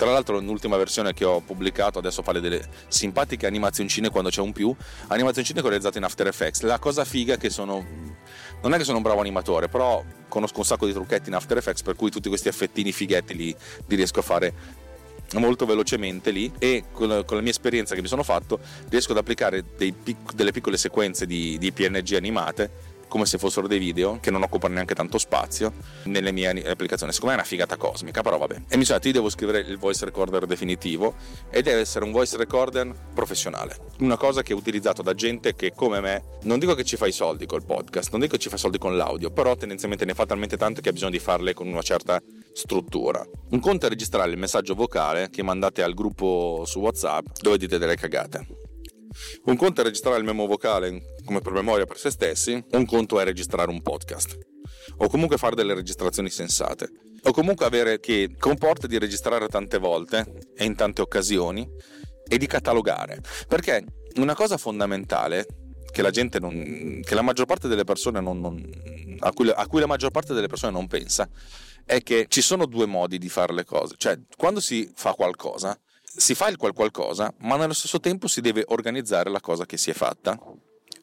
Tra 0.00 0.10
l'altro 0.12 0.40
l'ultima 0.40 0.78
versione 0.78 1.12
che 1.12 1.26
ho 1.26 1.40
pubblicato 1.40 1.98
adesso 1.98 2.22
fa 2.22 2.32
delle 2.32 2.66
simpatiche 2.88 3.46
animazioncine 3.46 4.08
quando 4.08 4.30
c'è 4.30 4.40
un 4.40 4.50
più, 4.50 4.74
animazioncine 5.08 5.60
realizzate 5.60 5.98
in 5.98 6.04
After 6.04 6.26
Effects. 6.26 6.62
La 6.62 6.78
cosa 6.78 7.04
figa 7.04 7.34
è 7.34 7.36
che 7.36 7.50
sono 7.50 7.84
non 8.62 8.72
è 8.72 8.78
che 8.78 8.84
sono 8.84 8.96
un 8.96 9.02
bravo 9.02 9.20
animatore, 9.20 9.68
però 9.68 10.02
conosco 10.26 10.60
un 10.60 10.64
sacco 10.64 10.86
di 10.86 10.94
trucchetti 10.94 11.28
in 11.28 11.34
After 11.34 11.58
Effects 11.58 11.82
per 11.82 11.96
cui 11.96 12.10
tutti 12.10 12.30
questi 12.30 12.48
effettini 12.48 12.92
fighetti 12.92 13.36
li, 13.36 13.54
li 13.88 13.94
riesco 13.94 14.20
a 14.20 14.22
fare 14.22 14.54
molto 15.34 15.66
velocemente 15.66 16.30
lì 16.30 16.50
e 16.58 16.84
con 16.90 17.06
la, 17.06 17.22
con 17.22 17.36
la, 17.36 17.42
mia 17.42 17.52
esperienza 17.52 17.94
che 17.94 18.00
mi 18.00 18.08
sono 18.08 18.22
fatto 18.22 18.58
riesco 18.88 19.12
ad 19.12 19.18
applicare 19.18 19.62
pic- 19.62 20.32
delle 20.32 20.50
piccole 20.50 20.78
sequenze 20.78 21.26
di, 21.26 21.58
di 21.58 21.72
PNG 21.72 22.14
animate 22.14 22.70
come 23.10 23.26
se 23.26 23.36
fossero 23.36 23.66
dei 23.66 23.80
video 23.80 24.18
che 24.20 24.30
non 24.30 24.42
occupano 24.42 24.74
neanche 24.74 24.94
tanto 24.94 25.18
spazio 25.18 25.72
nelle 26.04 26.30
mie 26.32 26.48
applicazioni. 26.70 27.12
Secondo 27.12 27.34
me 27.34 27.40
è 27.40 27.42
una 27.42 27.48
figata 27.48 27.76
cosmica, 27.76 28.22
però 28.22 28.38
vabbè. 28.38 28.62
E 28.68 28.76
mi 28.76 28.84
sono 28.84 28.96
detto, 28.96 29.08
io 29.08 29.14
devo 29.14 29.28
scrivere 29.28 29.58
il 29.58 29.76
voice 29.76 30.04
recorder 30.04 30.46
definitivo 30.46 31.14
e 31.50 31.60
deve 31.60 31.80
essere 31.80 32.04
un 32.04 32.12
voice 32.12 32.36
recorder 32.36 32.94
professionale. 33.12 33.76
Una 33.98 34.16
cosa 34.16 34.42
che 34.42 34.52
è 34.52 34.56
utilizzato 34.56 35.02
da 35.02 35.12
gente 35.12 35.54
che 35.54 35.72
come 35.74 36.00
me, 36.00 36.22
non 36.42 36.58
dico 36.58 36.74
che 36.74 36.84
ci 36.84 36.96
fa 36.96 37.06
i 37.06 37.12
soldi 37.12 37.46
col 37.46 37.64
podcast, 37.64 38.10
non 38.12 38.20
dico 38.20 38.36
che 38.36 38.40
ci 38.40 38.48
fa 38.48 38.56
soldi 38.56 38.78
con 38.78 38.96
l'audio, 38.96 39.30
però 39.30 39.56
tendenzialmente 39.56 40.04
ne 40.04 40.14
fa 40.14 40.24
talmente 40.24 40.56
tanto 40.56 40.80
che 40.80 40.88
ha 40.88 40.92
bisogno 40.92 41.10
di 41.10 41.18
farle 41.18 41.52
con 41.52 41.66
una 41.66 41.82
certa 41.82 42.22
struttura. 42.52 43.26
Un 43.50 43.58
conto 43.58 43.86
è 43.86 43.88
registrare 43.88 44.30
il 44.30 44.38
messaggio 44.38 44.74
vocale 44.74 45.30
che 45.30 45.42
mandate 45.42 45.82
al 45.82 45.94
gruppo 45.94 46.62
su 46.64 46.78
WhatsApp 46.78 47.26
dove 47.40 47.58
dite 47.58 47.78
delle 47.78 47.96
cagate 47.96 48.69
Un 49.44 49.56
conto 49.56 49.80
è 49.80 49.84
registrare 49.84 50.18
il 50.18 50.24
memo 50.24 50.46
vocale 50.46 51.16
come 51.24 51.40
promemoria 51.40 51.84
per 51.84 51.98
se 51.98 52.10
stessi, 52.10 52.64
un 52.72 52.86
conto 52.86 53.20
è 53.20 53.24
registrare 53.24 53.70
un 53.70 53.82
podcast. 53.82 54.38
O 54.98 55.08
comunque 55.08 55.36
fare 55.36 55.54
delle 55.54 55.74
registrazioni 55.74 56.30
sensate. 56.30 56.90
O 57.24 57.32
comunque 57.32 57.66
avere 57.66 58.00
che 58.00 58.34
comporta 58.38 58.86
di 58.86 58.98
registrare 58.98 59.48
tante 59.48 59.78
volte 59.78 60.50
e 60.54 60.64
in 60.64 60.74
tante 60.74 61.02
occasioni 61.02 61.68
e 62.26 62.38
di 62.38 62.46
catalogare. 62.46 63.20
Perché 63.46 63.84
una 64.16 64.34
cosa 64.34 64.56
fondamentale 64.56 65.46
che 65.90 66.02
la 66.02 66.10
gente 66.10 66.38
non, 66.38 67.00
che 67.02 67.14
la 67.14 67.22
maggior 67.22 67.46
parte 67.46 67.68
delle 67.68 67.84
persone 67.84 68.20
non, 68.20 68.40
non, 68.40 68.62
a, 69.20 69.32
cui, 69.32 69.50
a 69.50 69.66
cui 69.66 69.80
la 69.80 69.86
maggior 69.86 70.10
parte 70.10 70.34
delle 70.34 70.46
persone 70.46 70.72
non 70.72 70.86
pensa 70.86 71.28
è 71.84 72.02
che 72.02 72.26
ci 72.28 72.40
sono 72.40 72.66
due 72.66 72.86
modi 72.86 73.18
di 73.18 73.28
fare 73.28 73.52
le 73.52 73.64
cose. 73.64 73.94
Cioè, 73.96 74.18
quando 74.36 74.60
si 74.60 74.90
fa 74.94 75.12
qualcosa, 75.14 75.78
si 76.16 76.34
fa 76.34 76.48
il 76.48 76.56
qual 76.56 76.72
qualcosa, 76.72 77.32
ma 77.40 77.56
nello 77.56 77.72
stesso 77.72 78.00
tempo 78.00 78.26
si 78.26 78.40
deve 78.40 78.64
organizzare 78.68 79.30
la 79.30 79.40
cosa 79.40 79.64
che 79.64 79.76
si 79.76 79.90
è 79.90 79.94
fatta 79.94 80.38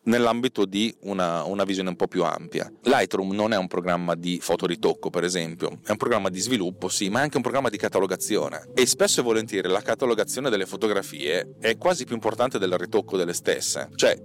nell'ambito 0.03 0.65
di 0.65 0.93
una, 1.01 1.43
una, 1.43 1.63
visione 1.63 1.89
un 1.89 1.95
po' 1.95 2.07
più 2.07 2.23
ampia. 2.23 2.71
Lightroom 2.83 3.33
non 3.33 3.53
è 3.53 3.57
un 3.57 3.67
programma 3.67 4.15
di 4.15 4.39
fotoritocco, 4.41 5.09
per 5.09 5.23
esempio, 5.23 5.79
è 5.85 5.91
un 5.91 5.97
programma 5.97 6.29
di 6.29 6.39
sviluppo, 6.39 6.87
sì, 6.87 7.09
ma 7.09 7.19
è 7.19 7.23
anche 7.23 7.37
un 7.37 7.43
programma 7.43 7.69
di 7.69 7.77
catalogazione. 7.77 8.69
E 8.73 8.85
spesso 8.85 9.19
e 9.19 9.23
volentieri 9.23 9.67
la 9.67 9.81
catalogazione 9.81 10.49
delle 10.49 10.65
fotografie 10.65 11.55
è 11.59 11.77
quasi 11.77 12.05
più 12.05 12.15
importante 12.15 12.57
del 12.57 12.77
ritocco 12.77 13.17
delle 13.17 13.33
stesse. 13.33 13.89
Cioè, 13.95 14.17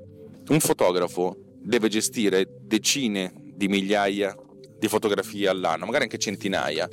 un 0.49 0.61
fotografo 0.61 1.37
deve 1.61 1.89
gestire 1.89 2.47
decine 2.63 3.33
di 3.55 3.69
migliaia 3.69 4.37
di 4.79 4.89
fotografie 4.89 5.49
all'anno, 5.49 5.85
magari 5.85 6.05
anche 6.05 6.19
centinaia. 6.19 6.89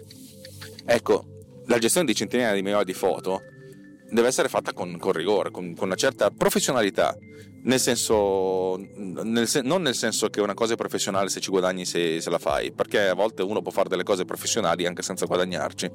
Ecco, 0.85 1.25
la 1.65 1.77
gestione 1.77 2.07
di 2.07 2.15
centinaia 2.15 2.53
di 2.53 2.61
migliaia 2.61 2.83
di 2.83 2.93
foto 2.93 3.41
deve 4.09 4.27
essere 4.27 4.49
fatta 4.49 4.73
con, 4.73 4.97
con 4.97 5.11
rigore, 5.11 5.51
con, 5.51 5.75
con, 5.75 5.87
una 5.87 5.95
certa 5.95 6.29
professionalità, 6.31 7.15
nel 7.63 7.79
senso, 7.79 8.77
nel 8.77 9.47
sen- 9.47 9.65
non 9.65 9.81
nel 9.81 9.95
senso 9.95 10.29
che 10.29 10.41
una 10.41 10.53
cosa 10.53 10.73
è 10.73 10.77
professionale 10.77 11.29
se 11.29 11.39
ci 11.39 11.49
guadagni 11.49 11.85
se, 11.85 12.21
se, 12.21 12.29
la 12.29 12.39
fai, 12.39 12.71
perché 12.71 13.07
a 13.07 13.13
volte 13.13 13.43
uno 13.43 13.61
può 13.61 13.71
fare 13.71 13.89
delle 13.89 14.03
cose 14.03 14.25
professionali 14.25 14.85
anche 14.85 15.01
senza 15.01 15.25
guadagnarci, 15.25 15.91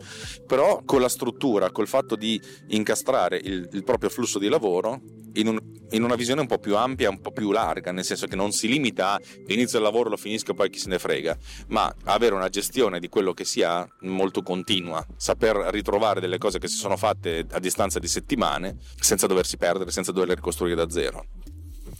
però 0.46 0.82
con 0.84 1.00
la 1.00 1.08
struttura, 1.08 1.70
col 1.70 1.88
fatto 1.88 2.16
di 2.16 2.40
incastrare 2.68 3.40
il, 3.42 3.68
il 3.72 3.84
proprio 3.84 4.10
flusso 4.10 4.38
di 4.38 4.48
lavoro 4.48 5.00
in, 5.34 5.48
un, 5.48 5.58
in, 5.90 6.02
una 6.02 6.14
visione 6.14 6.40
un 6.40 6.46
po' 6.46 6.58
più 6.58 6.76
ampia, 6.76 7.10
un 7.10 7.20
po' 7.20 7.30
più 7.30 7.50
larga, 7.52 7.92
nel 7.92 8.04
senso 8.04 8.26
che 8.26 8.36
non 8.36 8.52
si 8.52 8.68
limita 8.68 9.14
a 9.14 9.20
inizio 9.48 9.78
il 9.78 9.84
lavoro, 9.84 10.10
lo 10.10 10.16
finisco 10.16 10.52
e 10.52 10.54
poi 10.54 10.70
chi 10.70 10.78
se 10.78 10.88
ne 10.88 10.98
frega, 10.98 11.36
ma 11.68 11.92
avere 12.04 12.34
una 12.34 12.48
gestione 12.48 13.00
di 13.00 13.08
quello 13.08 13.32
che 13.32 13.44
si 13.44 13.62
ha 13.62 13.86
molto 14.00 14.42
continua, 14.42 15.04
saper 15.16 15.56
ritrovare 15.70 16.20
delle 16.20 16.38
cose 16.38 16.58
che 16.58 16.68
si 16.68 16.76
sono 16.76 16.96
fatte 16.96 17.46
a 17.50 17.58
distanza 17.58 17.98
di 17.98 18.08
settimane 18.08 18.76
senza 18.98 19.26
doversi 19.26 19.56
perdere, 19.56 19.90
senza 19.90 20.12
doverle 20.12 20.34
ricostruire 20.34 20.76
da 20.76 20.90
zero. 20.90 21.26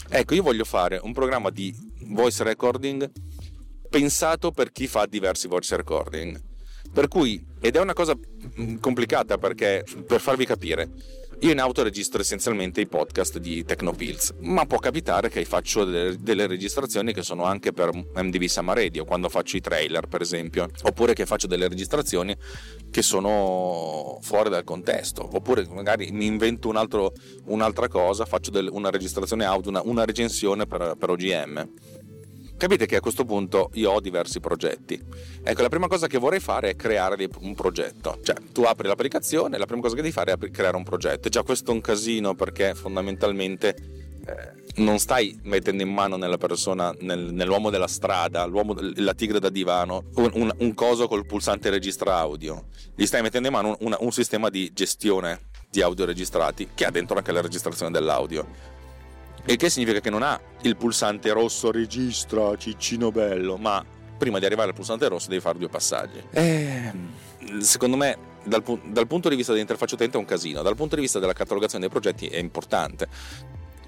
Ecco, 0.08 0.34
io 0.34 0.42
voglio 0.42 0.64
fare 0.64 1.00
un 1.02 1.12
programma 1.12 1.50
di 1.50 1.74
voice 2.08 2.42
recording 2.44 3.10
pensato 3.88 4.50
per 4.50 4.72
chi 4.72 4.86
fa 4.86 5.06
diversi 5.06 5.46
voice 5.46 5.76
recording. 5.76 6.40
Per 6.92 7.08
cui, 7.08 7.44
ed 7.60 7.76
è 7.76 7.80
una 7.80 7.92
cosa 7.92 8.16
mm, 8.16 8.76
complicata 8.76 9.38
perché, 9.38 9.84
per 10.06 10.20
farvi 10.20 10.46
capire, 10.46 10.90
io 11.40 11.50
in 11.50 11.60
auto 11.60 11.82
registro 11.82 12.20
essenzialmente 12.20 12.80
i 12.80 12.86
podcast 12.86 13.38
di 13.38 13.64
Tecnopills, 13.64 14.34
ma 14.40 14.66
può 14.66 14.78
capitare 14.78 15.28
che 15.28 15.44
faccio 15.44 15.84
delle, 15.84 16.16
delle, 16.18 16.46
registrazioni 16.46 17.12
che 17.12 17.22
sono 17.22 17.44
anche 17.44 17.72
per 17.72 17.90
MDV 17.92 18.44
Sama 18.44 18.74
Radio, 18.74 19.04
quando 19.04 19.28
faccio 19.28 19.56
i 19.56 19.60
trailer 19.60 20.06
per 20.06 20.20
esempio, 20.20 20.68
oppure 20.82 21.14
che 21.14 21.26
faccio 21.26 21.46
delle 21.46 21.68
registrazioni 21.68 22.36
che 22.90 23.02
sono 23.02 24.18
fuori 24.22 24.50
dal 24.50 24.64
contesto, 24.64 25.28
oppure 25.32 25.66
magari 25.68 26.10
mi 26.12 26.26
invento 26.26 26.68
un 26.68 26.76
altro, 26.76 27.12
un'altra 27.46 27.88
cosa, 27.88 28.24
faccio 28.24 28.50
del, 28.50 28.68
una 28.70 28.90
registrazione 28.90 29.44
audio, 29.44 29.70
una, 29.70 29.82
una 29.84 30.04
recensione 30.04 30.66
per, 30.66 30.94
per 30.98 31.10
OGM 31.10 31.68
Capite 32.64 32.86
che 32.86 32.96
a 32.96 33.00
questo 33.00 33.26
punto 33.26 33.68
io 33.74 33.90
ho 33.90 34.00
diversi 34.00 34.40
progetti. 34.40 34.98
Ecco, 35.42 35.60
la 35.60 35.68
prima 35.68 35.86
cosa 35.86 36.06
che 36.06 36.16
vorrei 36.16 36.40
fare 36.40 36.70
è 36.70 36.76
creare 36.76 37.28
un 37.40 37.54
progetto. 37.54 38.18
Cioè, 38.22 38.36
tu 38.52 38.62
apri 38.62 38.88
l'applicazione 38.88 39.58
la 39.58 39.66
prima 39.66 39.82
cosa 39.82 39.94
che 39.94 40.00
devi 40.00 40.14
fare 40.14 40.32
è 40.32 40.50
creare 40.50 40.74
un 40.74 40.82
progetto. 40.82 41.28
E 41.28 41.30
già 41.30 41.42
questo 41.42 41.72
è 41.72 41.74
un 41.74 41.82
casino 41.82 42.34
perché 42.34 42.74
fondamentalmente 42.74 43.76
eh, 44.26 44.72
non 44.76 44.98
stai 44.98 45.38
mettendo 45.42 45.82
in 45.82 45.92
mano 45.92 46.16
nella 46.16 46.38
persona, 46.38 46.90
nel, 47.00 47.34
nell'uomo 47.34 47.68
della 47.68 47.86
strada, 47.86 48.48
la 48.94 49.12
tigre 49.12 49.40
da 49.40 49.50
divano, 49.50 50.04
un, 50.14 50.30
un, 50.32 50.54
un, 50.56 50.72
coso 50.72 51.06
col 51.06 51.26
pulsante 51.26 51.68
registra 51.68 52.16
audio. 52.16 52.68
Gli 52.94 53.04
stai 53.04 53.20
mettendo 53.20 53.48
in 53.48 53.52
mano 53.52 53.76
un, 53.80 53.94
un 53.98 54.10
sistema 54.10 54.48
di 54.48 54.72
gestione 54.72 55.50
di 55.70 55.82
audio 55.82 56.06
registrati 56.06 56.70
che 56.74 56.86
ha 56.86 56.90
dentro 56.90 57.18
anche 57.18 57.32
la 57.32 57.42
registrazione 57.42 57.92
dell'audio 57.92 58.73
il 59.46 59.56
che 59.56 59.68
significa 59.68 60.00
che 60.00 60.10
non 60.10 60.22
ha 60.22 60.40
il 60.62 60.76
pulsante 60.76 61.30
rosso. 61.32 61.70
Registra 61.70 62.56
Ciccino 62.56 63.10
Bello, 63.10 63.56
ma 63.56 63.84
prima 64.16 64.38
di 64.38 64.46
arrivare 64.46 64.68
al 64.68 64.74
pulsante 64.74 65.08
rosso 65.08 65.28
devi 65.28 65.40
fare 65.40 65.58
due 65.58 65.68
passaggi. 65.68 66.22
E, 66.30 66.92
ehm, 67.42 67.60
secondo 67.60 67.96
me, 67.96 68.16
dal, 68.44 68.62
dal 68.84 69.06
punto 69.06 69.28
di 69.28 69.36
vista 69.36 69.52
dell'interfaccia 69.52 69.94
utente 69.94 70.16
è 70.16 70.20
un 70.20 70.26
casino, 70.26 70.62
dal 70.62 70.76
punto 70.76 70.94
di 70.94 71.02
vista 71.02 71.18
della 71.18 71.32
catalogazione 71.32 71.84
dei 71.84 71.92
progetti 71.92 72.26
è 72.26 72.38
importante. 72.38 73.08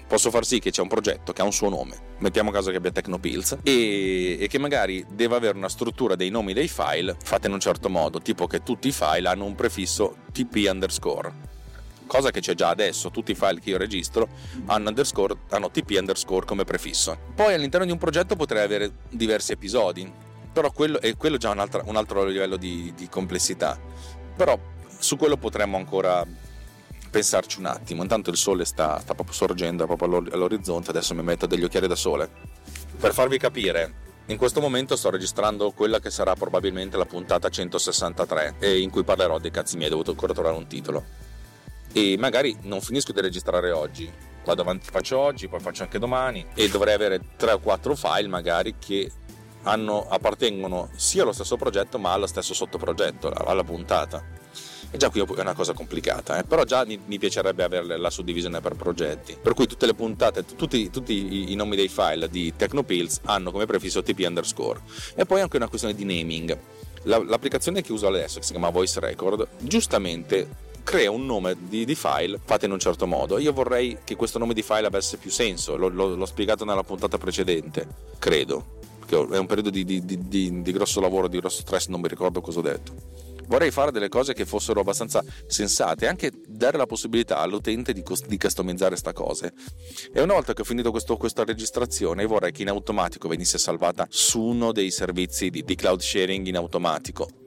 Posso 0.07 0.29
far 0.29 0.45
sì 0.45 0.59
che 0.59 0.71
c'è 0.71 0.81
un 0.81 0.87
progetto 0.87 1.33
che 1.33 1.41
ha 1.41 1.43
un 1.43 1.51
suo 1.51 1.67
nome, 1.67 1.97
mettiamo 2.19 2.49
caso 2.49 2.71
che 2.71 2.77
abbia 2.77 2.91
Tecnopills, 2.91 3.57
e, 3.61 4.37
e, 4.39 4.47
che 4.47 4.57
magari 4.57 5.05
deve 5.09 5.35
avere 5.35 5.57
una 5.57 5.67
struttura 5.67 6.15
dei 6.15 6.29
nomi 6.29 6.53
dei 6.53 6.69
file 6.69 7.17
fatta 7.21 7.47
in 7.47 7.53
un 7.53 7.59
certo 7.59 7.89
modo, 7.89 8.21
tipo 8.21 8.47
che 8.47 8.63
tutti 8.63 8.87
i 8.87 8.93
file 8.93 9.27
hanno 9.27 9.43
un 9.43 9.55
prefisso 9.55 10.15
tp 10.31 10.65
underscore 10.69 11.56
cosa 12.07 12.31
che 12.31 12.39
c'è 12.39 12.55
già 12.55 12.69
adesso, 12.69 13.11
tutti 13.11 13.31
i 13.31 13.35
file 13.35 13.59
che 13.59 13.69
io 13.69 13.77
registro 13.77 14.27
hanno, 14.65 14.91
hanno 15.49 15.69
tp 15.69 15.95
underscore 15.99 16.45
come 16.45 16.63
prefisso. 16.63 17.15
Poi 17.35 17.53
all'interno 17.53 17.85
di 17.85 17.91
un 17.91 17.99
progetto 17.99 18.35
potrei 18.35 18.63
avere 18.63 18.91
diversi 19.09 19.51
episodi, 19.51 20.11
però 20.51 20.71
quello 20.71 20.99
è 20.99 21.15
quello 21.15 21.37
già 21.37 21.51
un 21.51 21.59
altro, 21.59 21.83
un 21.85 21.95
altro 21.95 22.25
livello 22.25 22.57
di, 22.57 22.91
di 22.95 23.07
complessità. 23.09 23.79
Però 24.35 24.57
su 24.97 25.17
quello 25.17 25.37
potremmo 25.37 25.77
ancora 25.77 26.25
pensarci 27.09 27.59
un 27.59 27.65
attimo. 27.65 28.01
Intanto 28.01 28.29
il 28.29 28.37
sole 28.37 28.65
sta, 28.65 28.99
sta 28.99 29.13
proprio 29.13 29.35
sorgendo 29.35 29.85
proprio 29.85 30.17
all'orizzonte, 30.31 30.89
adesso 30.89 31.13
mi 31.13 31.23
metto 31.23 31.45
degli 31.45 31.63
occhiali 31.63 31.87
da 31.87 31.95
sole. 31.95 32.29
Per 32.99 33.13
farvi 33.13 33.37
capire, 33.37 34.05
in 34.27 34.37
questo 34.37 34.59
momento 34.59 34.95
sto 34.95 35.09
registrando 35.09 35.71
quella 35.71 35.99
che 35.99 36.09
sarà 36.09 36.33
probabilmente 36.35 36.97
la 36.97 37.05
puntata 37.05 37.49
163 37.49 38.55
e 38.59 38.79
in 38.79 38.89
cui 38.89 39.03
parlerò 39.03 39.39
dei 39.39 39.51
cazzi 39.51 39.77
miei, 39.77 39.87
ho 39.87 39.91
dovuto 39.91 40.11
ancora 40.11 40.33
trovare 40.33 40.57
un 40.57 40.67
titolo 40.67 41.25
e 41.97 42.15
magari 42.19 42.55
non 42.61 42.79
finisco 42.79 43.11
di 43.11 43.21
registrare 43.21 43.71
oggi. 43.71 44.07
Vado 44.45 44.61
avanti 44.61 44.87
faccio 44.89 45.17
oggi 45.17 45.47
poi 45.47 45.59
faccio 45.59 45.81
anche 45.81 45.97
domani. 45.97 46.45
E 46.53 46.69
dovrei 46.69 46.93
avere 46.93 47.19
3 47.35 47.53
o 47.53 47.59
4 47.59 47.95
file 47.95 48.27
magari 48.27 48.75
che 48.77 49.11
hanno, 49.63 50.07
appartengono 50.07 50.89
sia 50.95 51.23
allo 51.23 51.33
stesso 51.33 51.57
progetto 51.57 51.97
ma 51.97 52.13
allo 52.13 52.27
stesso 52.27 52.53
sottoprogetto 52.53 53.29
alla 53.29 53.63
puntata. 53.63 54.23
E 54.89 54.97
già 54.97 55.09
qui 55.09 55.21
è 55.21 55.41
una 55.41 55.55
cosa 55.55 55.73
complicata 55.73 56.37
eh? 56.37 56.43
però 56.43 56.63
già 56.63 56.85
mi, 56.85 57.17
piacerebbe 57.17 57.63
avere 57.63 57.97
la 57.97 58.09
suddivisione 58.11 58.61
per 58.61 58.75
progetti. 58.75 59.35
Per 59.41 59.55
cui 59.55 59.65
tutte 59.65 59.87
le 59.87 59.95
puntate 59.95 60.45
tutti, 60.45 60.91
tutti 60.91 61.51
i, 61.51 61.55
nomi 61.55 61.75
dei 61.75 61.89
file 61.89 62.29
di 62.29 62.53
Technopills 62.55 63.21
hanno 63.23 63.51
come 63.51 63.65
prefisso 63.65 64.03
tp 64.03 64.19
underscore. 64.19 64.81
E 65.15 65.25
poi 65.25 65.41
anche 65.41 65.57
una 65.57 65.67
questione 65.67 65.95
di 65.95 66.05
naming. 66.05 66.57
L'applicazione 67.03 67.81
che 67.81 67.91
uso 67.91 68.07
adesso 68.07 68.39
che 68.39 68.45
si 68.45 68.51
chiama 68.51 68.69
Voice 68.69 68.99
Record 68.99 69.47
giustamente 69.59 70.65
crea 70.87 71.11
un 71.11 71.25
nome 71.25 71.57
di, 71.67 71.83
di, 71.83 71.95
file 71.95 72.39
fatto 72.41 72.63
in 72.63 72.71
un 72.71 72.79
certo 72.79 73.05
modo. 73.07 73.37
Io 73.39 73.51
vorrei 73.51 73.97
che 74.05 74.15
questo 74.15 74.39
nome 74.39 74.53
di 74.53 74.61
file 74.61 74.87
avesse 74.87 75.17
più 75.17 75.29
senso, 75.29 75.75
l'ho, 75.75 75.89
l'ho 75.89 76.25
spiegato 76.25 76.63
nella 76.63 76.83
puntata 76.83 77.17
precedente, 77.17 77.85
credo. 78.17 78.75
Che 79.05 79.15
è 79.15 79.37
un 79.37 79.45
periodo 79.47 79.69
di, 79.69 79.83
di, 79.83 80.01
di 80.05 80.71
grosso 80.71 81.01
lavoro, 81.01 81.27
di 81.27 81.39
grosso 81.39 81.59
stress, 81.59 81.87
non 81.87 81.99
mi 81.99 82.07
ricordo 82.07 82.39
cosa 82.39 82.59
ho 82.59 82.61
detto 82.61 83.25
vorrei 83.47 83.71
fare 83.71 83.91
delle 83.91 84.09
cose 84.09 84.33
che 84.33 84.45
fossero 84.45 84.81
abbastanza 84.81 85.23
sensate 85.45 86.05
anche 86.05 86.31
dare 86.45 86.77
la 86.77 86.85
possibilità 86.85 87.37
all'utente 87.39 87.93
di, 87.93 88.03
cost- 88.03 88.27
di 88.27 88.37
customizzare 88.37 88.89
questa 88.89 89.13
cosa. 89.13 89.49
E 90.13 90.21
una 90.21 90.33
volta 90.33 90.53
che 90.53 90.61
ho 90.61 90.65
finito 90.65 90.91
questo, 90.91 91.15
questa 91.15 91.45
registrazione, 91.45 92.25
vorrei 92.25 92.51
che 92.51 92.63
in 92.63 92.69
automatico 92.69 93.29
venisse 93.29 93.57
salvata 93.57 94.05
su 94.09 94.41
uno 94.41 94.73
dei 94.73 94.91
servizi 94.91 95.49
di, 95.49 95.63
di 95.63 95.75
cloud 95.75 96.01
sharing 96.01 96.45
in 96.47 96.57
automatico 96.57 97.46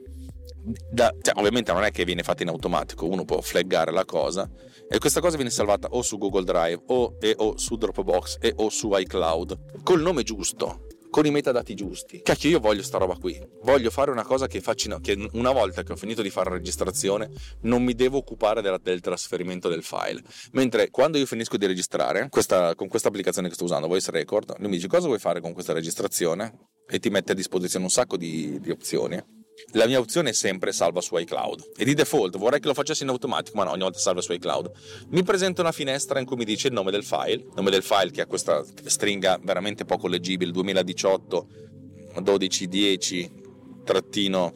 da, 0.63 1.13
cioè, 1.21 1.37
ovviamente 1.37 1.71
non 1.71 1.83
è 1.83 1.91
che 1.91 2.05
viene 2.05 2.23
fatta 2.23 2.43
in 2.43 2.49
automatico, 2.49 3.07
uno 3.07 3.25
può 3.25 3.41
flaggare 3.41 3.91
la 3.91 4.05
cosa 4.05 4.49
e 4.87 4.99
questa 4.99 5.19
cosa 5.19 5.35
viene 5.35 5.51
salvata 5.51 5.87
o 5.91 6.01
su 6.01 6.17
Google 6.17 6.43
Drive 6.43 6.83
o, 6.87 7.17
e, 7.19 7.33
o 7.37 7.57
su 7.57 7.75
Dropbox 7.77 8.37
e 8.39 8.53
o 8.57 8.69
su 8.69 8.91
iCloud 8.93 9.81
col 9.83 10.01
nome 10.01 10.23
giusto, 10.23 10.87
con 11.09 11.25
i 11.25 11.31
metadati 11.31 11.75
giusti. 11.75 12.21
Cacchio, 12.21 12.49
io 12.49 12.59
voglio 12.59 12.83
sta 12.83 12.97
roba 12.97 13.15
qui. 13.15 13.39
Voglio 13.63 13.89
fare 13.89 14.11
una 14.11 14.23
cosa 14.23 14.47
che 14.47 14.61
faccia 14.61 14.99
che 14.99 15.29
una 15.33 15.51
volta 15.51 15.83
che 15.83 15.91
ho 15.91 15.95
finito 15.95 16.21
di 16.21 16.29
fare 16.29 16.49
la 16.49 16.55
registrazione 16.55 17.29
non 17.61 17.83
mi 17.83 17.93
devo 17.93 18.17
occupare 18.17 18.61
della, 18.61 18.79
del 18.81 19.01
trasferimento 19.01 19.69
del 19.69 19.83
file. 19.83 20.21
Mentre 20.51 20.89
quando 20.89 21.17
io 21.17 21.25
finisco 21.25 21.57
di 21.57 21.65
registrare 21.65 22.27
questa, 22.29 22.75
con 22.75 22.87
questa 22.87 23.09
applicazione 23.09 23.49
che 23.49 23.55
sto 23.55 23.65
usando, 23.65 23.87
Voice 23.87 24.11
Record, 24.11 24.55
lui 24.59 24.69
mi 24.69 24.75
dice 24.75 24.87
cosa 24.87 25.07
vuoi 25.07 25.19
fare 25.19 25.41
con 25.41 25.53
questa 25.53 25.73
registrazione 25.73 26.69
e 26.87 26.99
ti 26.99 27.09
mette 27.09 27.33
a 27.33 27.35
disposizione 27.35 27.85
un 27.85 27.91
sacco 27.91 28.17
di, 28.17 28.59
di 28.59 28.71
opzioni 28.71 29.39
la 29.73 29.85
mia 29.85 29.99
opzione 29.99 30.29
è 30.29 30.33
sempre 30.33 30.71
salva 30.71 31.01
su 31.01 31.15
iCloud. 31.17 31.71
E 31.77 31.85
di 31.85 31.93
default 31.93 32.37
vorrei 32.37 32.59
che 32.59 32.67
lo 32.67 32.73
facessi 32.73 33.03
in 33.03 33.09
automatico 33.09 33.57
ma 33.57 33.63
no 33.63 33.71
ogni 33.71 33.81
volta 33.81 33.99
salva 33.99 34.21
su 34.21 34.33
iCloud. 34.33 34.71
Mi 35.09 35.23
presenta 35.23 35.61
una 35.61 35.71
finestra 35.71 36.19
in 36.19 36.25
cui 36.25 36.35
mi 36.35 36.45
dice 36.45 36.67
il 36.67 36.73
nome 36.73 36.91
del 36.91 37.03
file 37.03 37.33
il 37.33 37.51
nome 37.55 37.69
del 37.69 37.83
file 37.83 38.11
che 38.11 38.21
ha 38.21 38.25
questa 38.25 38.63
stringa 38.83 39.39
veramente 39.41 39.85
poco 39.85 40.07
leggibile 40.07 40.51
2018 40.51 41.47
1210 42.15 43.31
trattino 43.83 44.53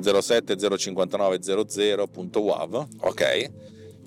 07 0.00 0.56
059 0.76 1.38
00.wav 1.38 2.88
ok? 3.00 3.50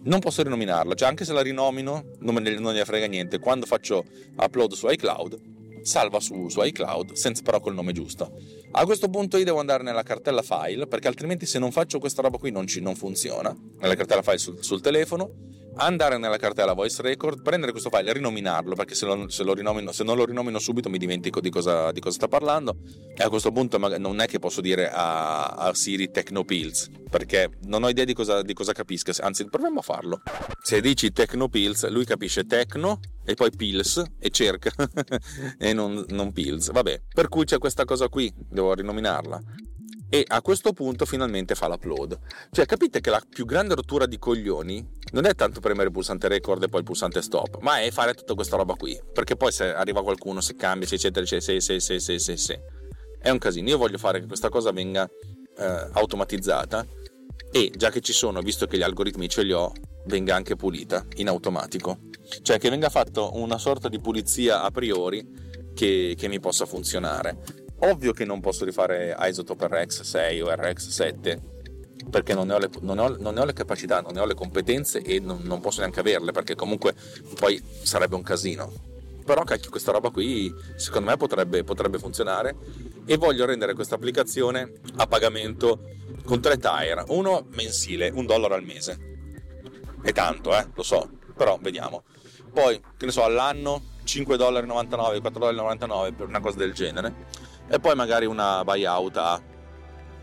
Non 0.03 0.19
posso 0.19 0.43
rinominarla 0.43 0.95
cioè 0.95 1.07
anche 1.07 1.25
se 1.25 1.31
la 1.31 1.41
rinomino 1.41 2.03
non 2.19 2.33
me 2.33 2.41
ne 2.41 2.85
frega 2.85 3.05
niente. 3.05 3.39
Quando 3.39 3.65
faccio 3.65 4.03
upload 4.35 4.73
su 4.73 4.89
iCloud 4.89 5.59
salva 5.83 6.19
su, 6.19 6.49
su 6.49 6.61
iCloud, 6.63 7.13
senza 7.13 7.41
però 7.41 7.59
col 7.59 7.73
nome 7.73 7.91
giusto. 7.91 8.31
A 8.71 8.85
questo 8.85 9.09
punto 9.09 9.37
io 9.37 9.45
devo 9.45 9.59
andare 9.59 9.83
nella 9.83 10.03
cartella 10.03 10.41
file, 10.41 10.87
perché 10.87 11.07
altrimenti 11.07 11.45
se 11.45 11.59
non 11.59 11.71
faccio 11.71 11.99
questa 11.99 12.21
roba 12.21 12.37
qui 12.37 12.51
non, 12.51 12.67
ci, 12.67 12.81
non 12.81 12.95
funziona, 12.95 13.55
nella 13.79 13.95
cartella 13.95 14.21
file 14.21 14.37
sul, 14.37 14.63
sul 14.63 14.81
telefono, 14.81 15.29
andare 15.75 16.17
nella 16.17 16.37
cartella 16.37 16.73
voice 16.73 17.01
record, 17.01 17.41
prendere 17.41 17.71
questo 17.71 17.89
file 17.89 18.13
rinominarlo, 18.13 18.75
perché 18.75 18.95
se, 18.95 19.05
lo, 19.05 19.29
se, 19.29 19.43
lo 19.43 19.53
rinomino, 19.53 19.91
se 19.91 20.03
non 20.03 20.17
lo 20.17 20.25
rinomino 20.25 20.59
subito 20.59 20.89
mi 20.89 20.97
dimentico 20.97 21.39
di 21.39 21.49
cosa, 21.49 21.91
di 21.91 21.99
cosa, 21.99 22.15
sta 22.15 22.27
parlando. 22.27 22.77
E 23.15 23.23
a 23.23 23.29
questo 23.29 23.51
punto 23.51 23.77
non 23.77 24.19
è 24.19 24.27
che 24.27 24.39
posso 24.39 24.61
dire 24.61 24.89
a, 24.89 25.45
a 25.45 25.73
Siri 25.73 26.11
Technopills, 26.11 26.89
perché 27.09 27.57
non 27.65 27.83
ho 27.83 27.89
idea 27.89 28.05
di 28.05 28.13
cosa, 28.13 28.41
di 28.41 28.53
cosa 28.53 28.73
capisca, 28.73 29.13
anzi 29.21 29.45
proviamo 29.45 29.79
a 29.79 29.83
farlo. 29.83 30.21
Se 30.61 30.81
dici 30.81 31.11
Technopills, 31.11 31.89
lui 31.89 32.05
capisce 32.05 32.45
Techno 32.45 32.99
e 33.23 33.35
poi 33.35 33.51
Pills 33.55 34.03
e 34.19 34.29
cerca 34.29 34.71
e 35.57 35.73
non, 35.73 36.05
non 36.09 36.31
Pills. 36.31 36.71
Vabbè, 36.71 37.01
per 37.13 37.29
cui 37.29 37.45
c'è 37.45 37.57
questa 37.57 37.85
cosa 37.85 38.09
qui, 38.09 38.33
devo 38.49 38.73
rinominarla 38.73 39.41
e 40.13 40.25
a 40.27 40.41
questo 40.41 40.73
punto 40.73 41.05
finalmente 41.05 41.55
fa 41.55 41.69
l'upload. 41.69 42.19
Cioè 42.51 42.65
capite 42.65 42.99
che 42.99 43.09
la 43.09 43.21
più 43.27 43.45
grande 43.45 43.75
rottura 43.75 44.05
di 44.05 44.19
coglioni 44.19 44.85
non 45.13 45.25
è 45.25 45.33
tanto 45.35 45.61
premere 45.61 45.85
il 45.85 45.93
pulsante 45.93 46.27
record 46.27 46.61
e 46.63 46.67
poi 46.67 46.81
il 46.81 46.85
pulsante 46.85 47.21
stop, 47.21 47.59
ma 47.61 47.79
è 47.79 47.89
fare 47.91 48.13
tutta 48.13 48.33
questa 48.33 48.57
roba 48.57 48.73
qui, 48.73 48.99
perché 49.13 49.37
poi 49.37 49.53
se 49.53 49.73
arriva 49.73 50.03
qualcuno, 50.03 50.41
se 50.41 50.57
cambia, 50.57 50.85
se 50.85 50.95
eccetera, 50.95 51.23
eccetera, 51.23 51.59
se, 51.61 51.79
se, 51.79 51.99
se, 51.99 52.19
se, 52.19 52.35
se, 52.35 52.61
È 53.21 53.29
un 53.29 53.37
casino, 53.37 53.69
io 53.69 53.77
voglio 53.77 53.97
fare 53.97 54.19
che 54.19 54.27
questa 54.27 54.49
cosa 54.49 54.71
venga 54.73 55.09
eh, 55.57 55.89
automatizzata 55.93 56.85
e 57.49 57.71
già 57.73 57.89
che 57.89 58.01
ci 58.01 58.11
sono, 58.11 58.41
visto 58.41 58.67
che 58.67 58.75
gli 58.77 58.83
algoritmi 58.83 59.29
ce 59.29 59.43
li 59.43 59.53
ho, 59.53 59.71
venga 60.07 60.35
anche 60.35 60.57
pulita 60.57 61.05
in 61.15 61.29
automatico. 61.29 62.09
Cioè 62.41 62.59
che 62.59 62.69
venga 62.69 62.89
fatto 62.89 63.31
una 63.35 63.57
sorta 63.57 63.87
di 63.87 63.99
pulizia 63.99 64.61
a 64.61 64.71
priori 64.71 65.25
che, 65.73 66.15
che 66.17 66.27
mi 66.27 66.41
possa 66.41 66.65
funzionare 66.65 67.60
Ovvio 67.83 68.13
che 68.13 68.25
non 68.25 68.41
posso 68.41 68.63
rifare 68.63 69.15
Isotope 69.19 69.65
RX6 69.65 70.41
o 70.43 70.49
RX7 70.49 71.39
perché 72.09 72.33
non 72.33 72.47
ne, 72.47 72.59
le, 72.59 72.69
non, 72.81 72.95
ne 72.97 73.01
ho, 73.01 73.17
non 73.17 73.33
ne, 73.33 73.39
ho 73.39 73.45
le, 73.45 73.53
capacità, 73.53 74.01
non 74.01 74.13
ne 74.13 74.19
ho 74.19 74.25
le 74.25 74.35
competenze 74.35 75.01
e 75.01 75.19
non, 75.19 75.41
non, 75.43 75.61
posso 75.61 75.79
neanche 75.79 75.99
averle 75.99 76.31
perché 76.31 76.55
comunque 76.55 76.93
poi 77.39 77.61
sarebbe 77.81 78.15
un 78.15 78.21
casino. 78.21 78.71
Però 79.23 79.43
cacchio, 79.43 79.69
questa 79.69 79.91
roba 79.91 80.09
qui 80.09 80.53
secondo 80.75 81.09
me 81.09 81.17
potrebbe, 81.17 81.63
potrebbe 81.63 81.97
funzionare 81.97 82.55
e 83.05 83.17
voglio 83.17 83.45
rendere 83.45 83.73
questa 83.73 83.95
applicazione 83.95 84.73
a 84.97 85.07
pagamento 85.07 85.79
con 86.23 86.39
tre 86.39 86.57
tire, 86.57 87.03
uno 87.07 87.47
mensile, 87.51 88.09
un 88.09 88.25
dollaro 88.25 88.53
al 88.53 88.63
mese. 88.63 89.09
È 90.03 90.11
tanto, 90.11 90.55
eh, 90.55 90.67
lo 90.73 90.83
so, 90.83 91.09
però 91.35 91.57
vediamo. 91.59 92.03
Poi, 92.51 92.79
che 92.97 93.05
ne 93.05 93.11
so, 93.11 93.23
all'anno 93.23 93.81
5,99 94.05 94.35
dollari, 94.35 94.67
4,99 94.67 96.15
per 96.15 96.27
una 96.27 96.39
cosa 96.39 96.57
del 96.57 96.73
genere 96.73 97.49
e 97.71 97.79
poi 97.79 97.95
magari 97.95 98.25
una 98.25 98.65
buyout 98.65 99.15
a, 99.15 99.41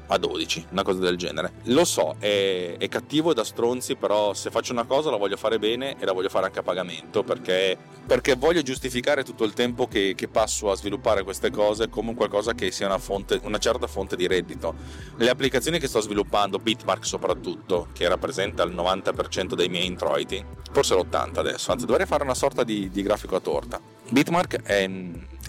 a 0.08 0.18
12, 0.18 0.66
una 0.72 0.82
cosa 0.82 0.98
del 0.98 1.16
genere. 1.16 1.52
Lo 1.64 1.86
so, 1.86 2.16
è, 2.18 2.76
è 2.76 2.88
cattivo 2.88 3.32
da 3.32 3.42
stronzi, 3.42 3.96
però 3.96 4.34
se 4.34 4.50
faccio 4.50 4.72
una 4.72 4.84
cosa 4.84 5.10
la 5.10 5.16
voglio 5.16 5.38
fare 5.38 5.58
bene 5.58 5.96
e 5.98 6.04
la 6.04 6.12
voglio 6.12 6.28
fare 6.28 6.44
anche 6.44 6.58
a 6.58 6.62
pagamento 6.62 7.22
perché, 7.22 7.76
perché 8.06 8.34
voglio 8.34 8.60
giustificare 8.60 9.24
tutto 9.24 9.44
il 9.44 9.54
tempo 9.54 9.88
che, 9.88 10.12
che, 10.14 10.28
passo 10.28 10.70
a 10.70 10.76
sviluppare 10.76 11.22
queste 11.22 11.50
cose 11.50 11.88
come 11.88 12.14
qualcosa 12.14 12.52
che 12.52 12.70
sia 12.70 12.84
una, 12.84 12.98
fonte, 12.98 13.40
una 13.44 13.58
certa 13.58 13.86
fonte 13.86 14.14
di 14.14 14.26
reddito. 14.26 14.74
Le 15.16 15.30
applicazioni 15.30 15.78
che 15.78 15.88
sto 15.88 16.00
sviluppando, 16.00 16.58
Bitmark 16.58 17.06
soprattutto, 17.06 17.88
che 17.94 18.06
rappresenta 18.08 18.62
il 18.62 18.74
90% 18.74 19.54
dei 19.54 19.70
miei 19.70 19.86
introiti, 19.86 20.44
forse 20.70 20.94
l'80 20.94 21.38
adesso, 21.38 21.72
anzi 21.72 21.86
dovrei 21.86 22.04
fare 22.04 22.24
una 22.24 22.34
sorta 22.34 22.62
di, 22.62 22.90
di 22.90 23.02
grafico 23.02 23.36
a 23.36 23.40
torta. 23.40 23.80
Bitmark 24.10 24.62
è 24.62 24.88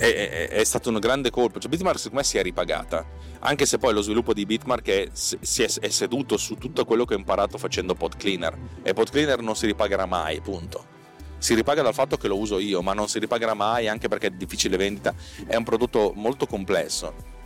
è, 0.08 0.50
è, 0.50 0.64
stato 0.64 0.90
un 0.90 1.00
grande 1.00 1.30
colpo. 1.30 1.60
Cioè, 1.60 1.70
Bitmark 1.70 1.98
secondo 1.98 2.18
me 2.18 2.24
si 2.24 2.38
è 2.38 2.42
ripagata, 2.42 3.06
anche 3.40 3.66
se 3.66 3.78
poi 3.78 3.94
lo 3.94 4.02
sviluppo 4.02 4.34
di 4.34 4.46
Bitmark 4.46 4.88
è, 4.88 5.10
si 5.14 5.64
è, 5.64 5.70
è 5.80 5.90
seduto 5.90 6.38
su 6.38 6.56
tutto 6.56 6.86
quello 6.86 7.06
che 7.06 7.16
ho 7.16 7.18
imparato 7.18 7.58
facendo 7.58 7.96
pod 7.96 8.16
cleaner 8.18 8.58
e 8.84 8.94
pod 8.94 9.10
cleaner 9.10 9.42
non 9.42 9.56
si 9.56 9.66
ripagherà 9.66 10.06
mai, 10.06 10.42
punto. 10.42 10.98
Si 11.38 11.54
ripaga 11.54 11.82
dal 11.82 11.94
fatto 11.94 12.18
che 12.18 12.28
lo 12.28 12.38
uso 12.38 12.60
io, 12.60 12.82
ma 12.82 12.94
non 12.94 13.08
si 13.08 13.18
ripagherà 13.20 13.54
mai 13.54 13.88
anche 13.88 14.08
perché 14.08 14.28
è 14.28 14.32
difficile 14.32 14.76
vendita, 14.76 15.14
è 15.48 15.56
un 15.56 15.64
prodotto 15.64 16.12
molto 16.16 16.46
complesso 16.46 17.38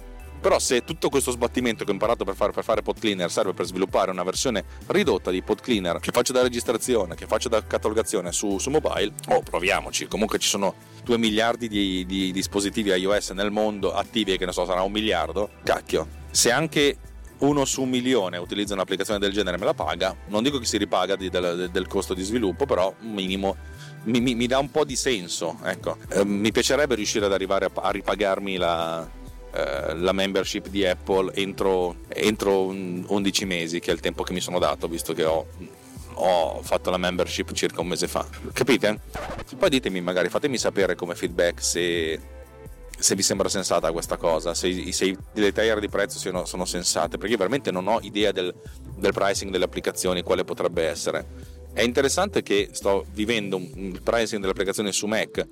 però 0.43 0.59
se 0.59 0.83
tutto 0.83 1.07
questo 1.07 1.31
sbattimento 1.31 1.85
che 1.85 1.91
ho 1.91 1.93
imparato 1.93 2.25
per 2.25 2.35
fare, 2.35 2.51
per 2.51 2.65
fare 2.65 2.81
pod 2.81 2.99
cleaner 2.99 3.31
serve 3.31 3.53
per 3.53 3.65
sviluppare 3.65 4.11
una 4.11 4.23
versione 4.23 4.65
ridotta 4.87 5.31
di 5.31 5.41
pod 5.41 5.61
cleaner 5.61 6.01
che 6.01 6.11
faccio 6.11 6.33
da 6.33 6.41
registrazione, 6.41 7.15
che 7.15 7.27
faccio 7.27 7.47
da 7.47 7.65
catalogazione 7.65 8.33
su, 8.33 8.57
su 8.57 8.69
mobile, 8.69 9.13
oh 9.29 9.39
proviamoci, 9.39 10.05
comunque 10.07 10.39
ci 10.39 10.49
sono 10.49 10.75
2 11.05 11.17
miliardi 11.17 11.69
di, 11.69 12.05
di 12.05 12.33
dispositivi 12.33 12.89
iOS 12.89 13.29
nel 13.29 13.51
mondo 13.51 13.93
attivi 13.93 14.37
che 14.37 14.45
ne 14.45 14.51
so 14.51 14.65
sarà 14.65 14.81
un 14.81 14.91
miliardo, 14.91 15.49
cacchio, 15.63 16.07
se 16.29 16.51
anche 16.51 16.97
uno 17.37 17.63
su 17.63 17.83
un 17.83 17.89
milione 17.89 18.35
utilizza 18.35 18.73
un'applicazione 18.73 19.19
del 19.19 19.31
genere 19.31 19.55
e 19.55 19.59
me 19.61 19.65
la 19.65 19.73
paga, 19.73 20.13
non 20.27 20.43
dico 20.43 20.59
che 20.59 20.65
si 20.65 20.77
ripaga 20.77 21.15
di, 21.15 21.29
del, 21.29 21.69
del, 21.71 21.87
costo 21.87 22.13
di 22.13 22.21
sviluppo, 22.21 22.65
però 22.65 22.93
minimo 22.99 23.55
mi, 24.03 24.19
mi, 24.19 24.35
mi, 24.35 24.47
dà 24.47 24.59
un 24.59 24.71
po' 24.71 24.83
di 24.83 24.97
senso. 24.97 25.57
Ecco. 25.63 25.97
Eh, 26.09 26.25
mi 26.25 26.51
piacerebbe 26.51 26.95
riuscire 26.95 27.25
ad 27.25 27.33
arrivare 27.33 27.65
a, 27.65 27.71
a 27.81 27.91
ripagarmi 27.91 28.57
la, 28.57 29.07
eh, 29.53 29.95
la 29.95 30.11
membership 30.11 30.67
di 30.67 30.85
Apple 30.85 31.33
entro, 31.35 31.97
entro 32.07 32.65
11 32.65 33.45
mesi, 33.45 33.79
che 33.79 33.91
è 33.91 33.93
il 33.93 33.99
tempo 33.99 34.23
che 34.23 34.33
mi 34.33 34.41
sono 34.41 34.59
dato, 34.59 34.87
visto 34.87 35.13
che 35.13 35.23
ho 35.23 35.47
ho 36.15 36.61
fatto 36.61 36.89
la 36.89 36.97
membership 36.97 37.51
circa 37.53 37.81
un 37.81 37.87
mese 37.87 38.07
fa. 38.07 38.25
Capite? 38.51 38.99
Poi 39.57 39.69
ditemi 39.69 40.01
magari, 40.01 40.29
fatemi 40.29 40.57
sapere 40.57 40.95
come 40.95 41.15
feedback 41.15 41.61
se, 41.63 42.19
se 42.97 43.15
vi 43.15 43.21
sembra 43.21 43.49
sensata 43.49 43.91
questa 43.91 44.17
cosa, 44.17 44.53
se, 44.53 44.91
se 44.91 45.05
i 45.05 45.17
detail 45.33 45.79
di 45.79 45.89
prezzo 45.89 46.17
siano, 46.19 46.45
sono 46.45 46.65
sensate, 46.65 47.17
perché 47.17 47.31
io 47.31 47.37
veramente 47.37 47.71
non 47.71 47.87
ho 47.87 47.99
idea 48.01 48.31
del, 48.31 48.53
del 48.95 49.13
pricing 49.13 49.51
delle 49.51 49.65
applicazioni, 49.65 50.21
quale 50.21 50.43
potrebbe 50.43 50.83
essere. 50.87 51.51
È 51.73 51.81
interessante 51.81 52.43
che 52.43 52.69
sto 52.71 53.05
vivendo 53.13 53.57
un 53.57 53.99
pricing 54.03 54.39
delle 54.39 54.51
applicazioni 54.51 54.91
su 54.91 55.07
Mac 55.07 55.47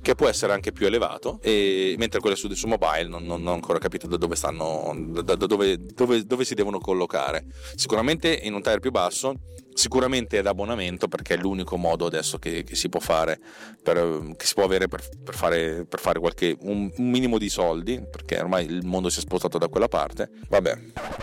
che 0.00 0.14
può 0.14 0.28
essere 0.28 0.52
anche 0.52 0.72
più 0.72 0.86
elevato, 0.86 1.38
e, 1.42 1.94
mentre 1.98 2.20
quelle 2.20 2.36
su, 2.36 2.52
su 2.54 2.66
mobile 2.66 3.08
non, 3.08 3.24
non, 3.24 3.46
ho 3.46 3.52
ancora 3.52 3.78
capito 3.78 4.06
da 4.06 4.16
dove 4.16 4.36
stanno, 4.36 4.94
da, 4.96 5.34
da 5.34 5.46
dove, 5.46 5.78
dove, 5.78 6.24
dove, 6.24 6.44
si 6.44 6.54
devono 6.54 6.78
collocare. 6.78 7.46
Sicuramente 7.74 8.32
in 8.42 8.54
un 8.54 8.62
tier 8.62 8.80
più 8.80 8.90
basso, 8.90 9.34
sicuramente 9.74 10.38
ad 10.38 10.46
abbonamento 10.46 11.06
perché 11.06 11.34
è 11.34 11.36
l'unico 11.36 11.76
modo 11.76 12.06
adesso 12.06 12.38
che, 12.38 12.64
che 12.64 12.74
si 12.74 12.88
può 12.88 13.00
fare, 13.00 13.38
per, 13.82 14.34
che 14.36 14.44
si 14.44 14.54
può 14.54 14.64
avere 14.64 14.88
per, 14.88 15.06
per, 15.22 15.34
fare, 15.34 15.84
per 15.84 16.00
fare 16.00 16.18
qualche, 16.18 16.56
un, 16.60 16.90
un, 16.96 17.10
minimo 17.10 17.38
di 17.38 17.48
soldi, 17.48 18.02
perché 18.10 18.38
ormai 18.38 18.66
il 18.66 18.84
mondo 18.84 19.08
si 19.08 19.18
è 19.18 19.22
spostato 19.22 19.58
da 19.58 19.68
quella 19.68 19.88
parte. 19.88 20.30
Vabbè, 20.48 20.78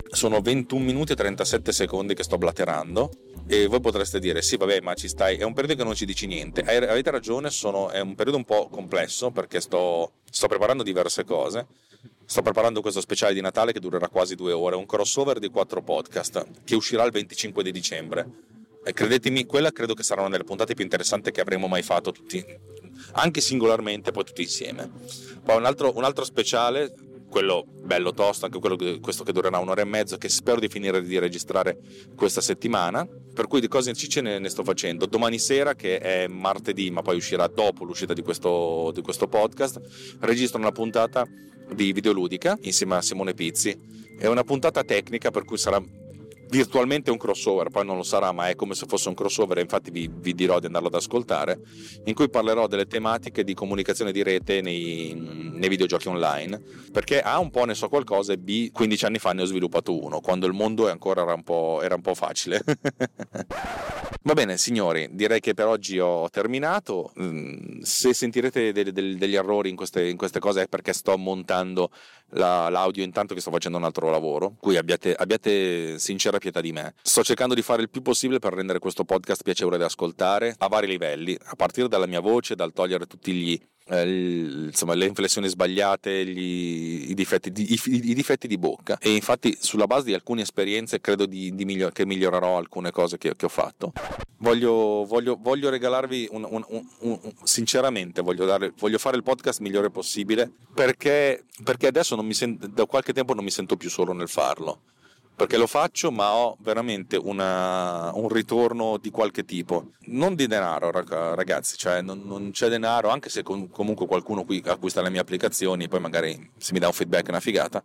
sono 0.09 0.39
21 0.41 0.83
minuti 0.83 1.11
e 1.11 1.15
37 1.15 1.71
secondi 1.71 2.13
che 2.13 2.23
sto 2.23 2.38
blaterando 2.38 3.09
e 3.47 3.67
voi 3.67 3.79
potreste 3.79 4.19
dire 4.19 4.41
sì 4.41 4.58
vabbè 4.58 4.81
ma 4.81 4.95
ci 4.95 5.08
stai 5.08 5.38
è 5.38 5.43
un 5.43 5.53
periodo 5.53 5.77
che 5.77 5.84
non 5.84 5.95
ci 5.95 6.05
dici 6.05 6.25
niente. 6.25 6.62
Avete 6.62 7.12
ragione 7.12 7.49
sono, 7.49 7.89
è 7.89 7.99
un 7.99 8.15
periodo 8.15 8.38
un 8.38 8.45
po' 8.45 8.67
complesso 8.69 9.31
perché 9.31 9.62
sto, 9.62 10.13
sto 10.29 10.47
preparando 10.47 10.84
diverse 10.84 11.23
cose. 11.23 11.67
Sto 12.27 12.41
preparando 12.41 12.81
questo 12.81 13.01
speciale 13.01 13.36
di 13.36 13.41
Natale 13.41 13.71
che 13.71 13.79
durerà 13.79 14.08
quasi 14.08 14.34
due 14.36 14.51
ore 14.51 14.75
un 14.75 14.88
crossover 14.88 15.38
di 15.38 15.49
quattro 15.49 15.84
podcast 15.84 16.45
che 16.63 16.73
uscirà 16.73 17.03
il 17.03 17.12
25 17.12 17.62
di 17.62 17.71
dicembre. 17.71 18.27
E 18.84 18.93
credetemi 18.93 19.45
quella 19.45 19.71
credo 19.71 19.93
che 19.93 20.03
sarà 20.03 20.21
una 20.21 20.31
delle 20.31 20.43
puntate 20.43 20.73
più 20.73 20.84
interessanti 20.84 21.31
che 21.31 21.41
avremo 21.41 21.67
mai 21.67 21.84
fatto 21.84 22.12
tutti 22.12 22.43
anche 23.13 23.41
singolarmente 23.41 24.12
poi 24.12 24.23
tutti 24.23 24.41
insieme. 24.41 24.89
Poi 25.43 25.58
un 25.58 25.65
altro, 25.65 25.95
un 25.95 26.03
altro 26.03 26.23
speciale 26.23 26.93
quello 27.35 27.65
bello 27.67 28.13
tosto, 28.13 28.45
anche 28.45 28.59
quello 28.59 28.77
questo 29.01 29.25
che 29.25 29.33
durerà 29.33 29.59
un'ora 29.59 29.81
e 29.81 29.85
mezza, 29.85 30.17
che 30.17 30.29
spero 30.29 30.57
di 30.57 30.69
finire 30.69 31.01
di 31.01 31.19
registrare 31.19 31.77
questa 32.15 32.39
settimana. 32.39 33.05
Per 33.05 33.47
cui 33.47 33.59
di 33.59 33.67
cose 33.67 33.93
ce 33.93 34.21
ne, 34.21 34.39
ne 34.39 34.47
sto 34.47 34.63
facendo. 34.63 35.05
Domani 35.05 35.37
sera, 35.37 35.75
che 35.75 35.99
è 35.99 36.27
martedì, 36.27 36.89
ma 36.91 37.01
poi 37.01 37.17
uscirà 37.17 37.47
dopo 37.47 37.83
l'uscita 37.83 38.13
di 38.13 38.21
questo, 38.21 38.89
di 38.93 39.01
questo 39.01 39.27
podcast, 39.27 39.81
registro 40.21 40.59
una 40.59 40.71
puntata 40.71 41.27
di 41.73 41.91
videoludica 41.91 42.57
insieme 42.61 42.95
a 42.95 43.01
Simone 43.01 43.33
Pizzi. 43.33 43.77
È 44.17 44.27
una 44.27 44.45
puntata 44.45 44.85
tecnica 44.85 45.29
per 45.29 45.43
cui 45.43 45.57
sarà 45.57 45.83
virtualmente 46.49 47.12
un 47.12 47.17
crossover, 47.17 47.69
poi 47.69 47.86
non 47.86 47.97
lo 47.97 48.03
sarà, 48.03 48.31
ma 48.31 48.49
è 48.49 48.55
come 48.55 48.73
se 48.75 48.86
fosse 48.88 49.10
un 49.10 49.15
crossover, 49.15 49.58
infatti 49.58 49.91
vi, 49.91 50.10
vi, 50.12 50.34
dirò 50.34 50.60
di 50.60 50.67
andarlo 50.67 50.88
ad 50.88 50.95
ascoltare, 50.95 51.60
in 52.05 52.13
cui 52.13 52.29
parlerò 52.29 52.67
delle 52.67 52.86
tematiche 52.86 53.43
di 53.43 53.53
comunicazione 53.53 54.12
di 54.12 54.23
rete 54.23 54.62
nei, 54.62 55.13
nei 55.15 55.69
videogiochi 55.69 56.08
online, 56.08 56.62
perché 56.91 57.21
A 57.21 57.39
un 57.39 57.49
po' 57.49 57.65
ne 57.65 57.73
so 57.73 57.89
qualcosa 57.89 58.34
e 58.34 58.38
B 58.38 58.71
15 58.71 59.05
anni 59.05 59.19
fa 59.19 59.34
ne 59.34 59.41
ho 59.41 59.45
sviluppato 59.45 59.99
uno, 60.01 60.19
quando 60.19 60.45
il 60.45 60.53
mondo 60.53 60.89
ancora 60.89 61.21
era 61.21 61.34
un 61.34 61.43
po', 61.43 61.81
era 61.81 61.95
un 61.95 62.01
po 62.01 62.13
facile. 62.13 62.63
Va 64.25 64.34
bene, 64.34 64.58
signori, 64.58 65.08
direi 65.12 65.39
che 65.39 65.53
per 65.53 65.67
oggi 65.67 65.99
ho 65.99 66.27
terminato. 66.31 67.13
Mm, 67.21 67.81
se 67.81 68.12
sentirete 68.12 68.71
degli, 68.71 68.89
degli 68.89 69.36
errori 69.36 69.69
in 69.69 69.75
queste, 69.75 70.08
in 70.10 70.17
queste, 70.17 70.39
cose 70.39 70.63
è 70.63 70.67
perché 70.67 70.93
sto 70.93 71.15
montando 71.15 71.91
la, 72.29 72.69
l'audio 72.69 73.03
intanto 73.03 73.36
che 73.36 73.39
sto 73.39 73.51
facendo 73.51 73.77
un 73.77 73.84
altro 73.84 74.10
lavoro, 74.10 74.55
cui 74.60 74.77
abbiate, 74.77 75.13
abbiate 75.13 75.99
sincera 76.35 76.39
pietà 76.39 76.61
di 76.61 76.71
me. 76.71 76.93
Sto 77.01 77.23
cercando 77.23 77.53
di 77.53 77.61
fare 77.61 77.81
il 77.81 77.89
più 77.89 78.01
possibile 78.01 78.39
per 78.39 78.53
rendere 78.53 78.79
questo 78.79 79.03
podcast 79.03 79.43
piacevole 79.43 79.77
da 79.77 79.85
ascoltare 79.85 80.55
a 80.57 80.67
vari 80.67 80.87
livelli, 80.87 81.37
a 81.41 81.55
partire 81.55 81.87
dalla 81.87 82.07
mia 82.07 82.19
voce, 82.19 82.55
dal 82.55 82.73
togliere 82.73 83.05
tutti 83.05 83.31
gli 83.33 83.59
eh, 83.87 84.65
insomma, 84.65 84.95
le 84.95 85.05
inflessioni 85.05 85.47
sbagliate, 85.47 86.25
gli, 86.25 87.09
i, 87.11 87.13
difetti 87.13 87.51
di, 87.51 87.73
i, 87.73 87.79
i, 87.85 88.13
difetti 88.15 88.47
di, 88.47 88.57
bocca. 88.57 88.97
E 88.99 89.13
infatti, 89.13 89.55
sulla 89.59 89.85
base 89.85 90.05
di 90.05 90.13
alcune 90.13 90.41
esperienze, 90.41 91.01
credo 91.01 91.27
di, 91.27 91.53
di 91.53 91.65
miglior, 91.65 91.91
che 91.91 92.05
migliorerò 92.05 92.57
alcune 92.57 92.89
cose 92.91 93.17
che, 93.17 93.35
che 93.35 93.45
ho 93.45 93.49
fatto. 93.49 93.93
Voglio, 94.37 95.05
voglio, 95.05 95.37
voglio 95.39 95.69
regalarvi 95.69 96.29
un, 96.31 96.47
un, 96.49 96.63
un, 96.67 96.87
un 96.99 97.33
sinceramente, 97.43 98.21
voglio, 98.21 98.45
dare, 98.45 98.73
voglio, 98.77 98.97
fare 98.97 99.17
il 99.17 99.23
podcast 99.23 99.59
migliore 99.59 99.91
possibile 99.91 100.51
perché, 100.73 101.45
perché 101.63 101.87
adesso 101.87 102.19
sento, 102.31 102.67
da 102.67 102.85
qualche 102.85 103.13
tempo 103.13 103.33
non 103.33 103.43
mi 103.43 103.51
sento 103.51 103.77
più 103.77 103.89
solo 103.89 104.13
nel 104.13 104.27
farlo 104.27 104.81
perché 105.35 105.57
lo 105.57 105.67
faccio 105.67 106.11
ma 106.11 106.33
ho 106.33 106.55
veramente 106.61 107.17
una, 107.17 108.11
un 108.13 108.29
ritorno 108.29 108.97
di 108.97 109.09
qualche 109.11 109.43
tipo. 109.43 109.91
Non 110.07 110.35
di 110.35 110.47
denaro 110.47 110.91
ragazzi 110.91 111.77
cioè 111.77 112.01
non, 112.01 112.21
non 112.25 112.51
c'è 112.51 112.69
denaro 112.69 113.09
anche 113.09 113.29
se 113.29 113.43
com- 113.43 113.69
comunque 113.69 114.07
qualcuno 114.07 114.45
qui 114.45 114.61
acquista 114.65 115.01
le 115.01 115.09
mie 115.09 115.19
applicazioni 115.19 115.87
poi 115.87 115.99
magari 115.99 116.51
se 116.57 116.73
mi 116.73 116.79
dà 116.79 116.87
un 116.87 116.93
feedback 116.93 117.25
è 117.27 117.29
una 117.29 117.39
figata. 117.39 117.83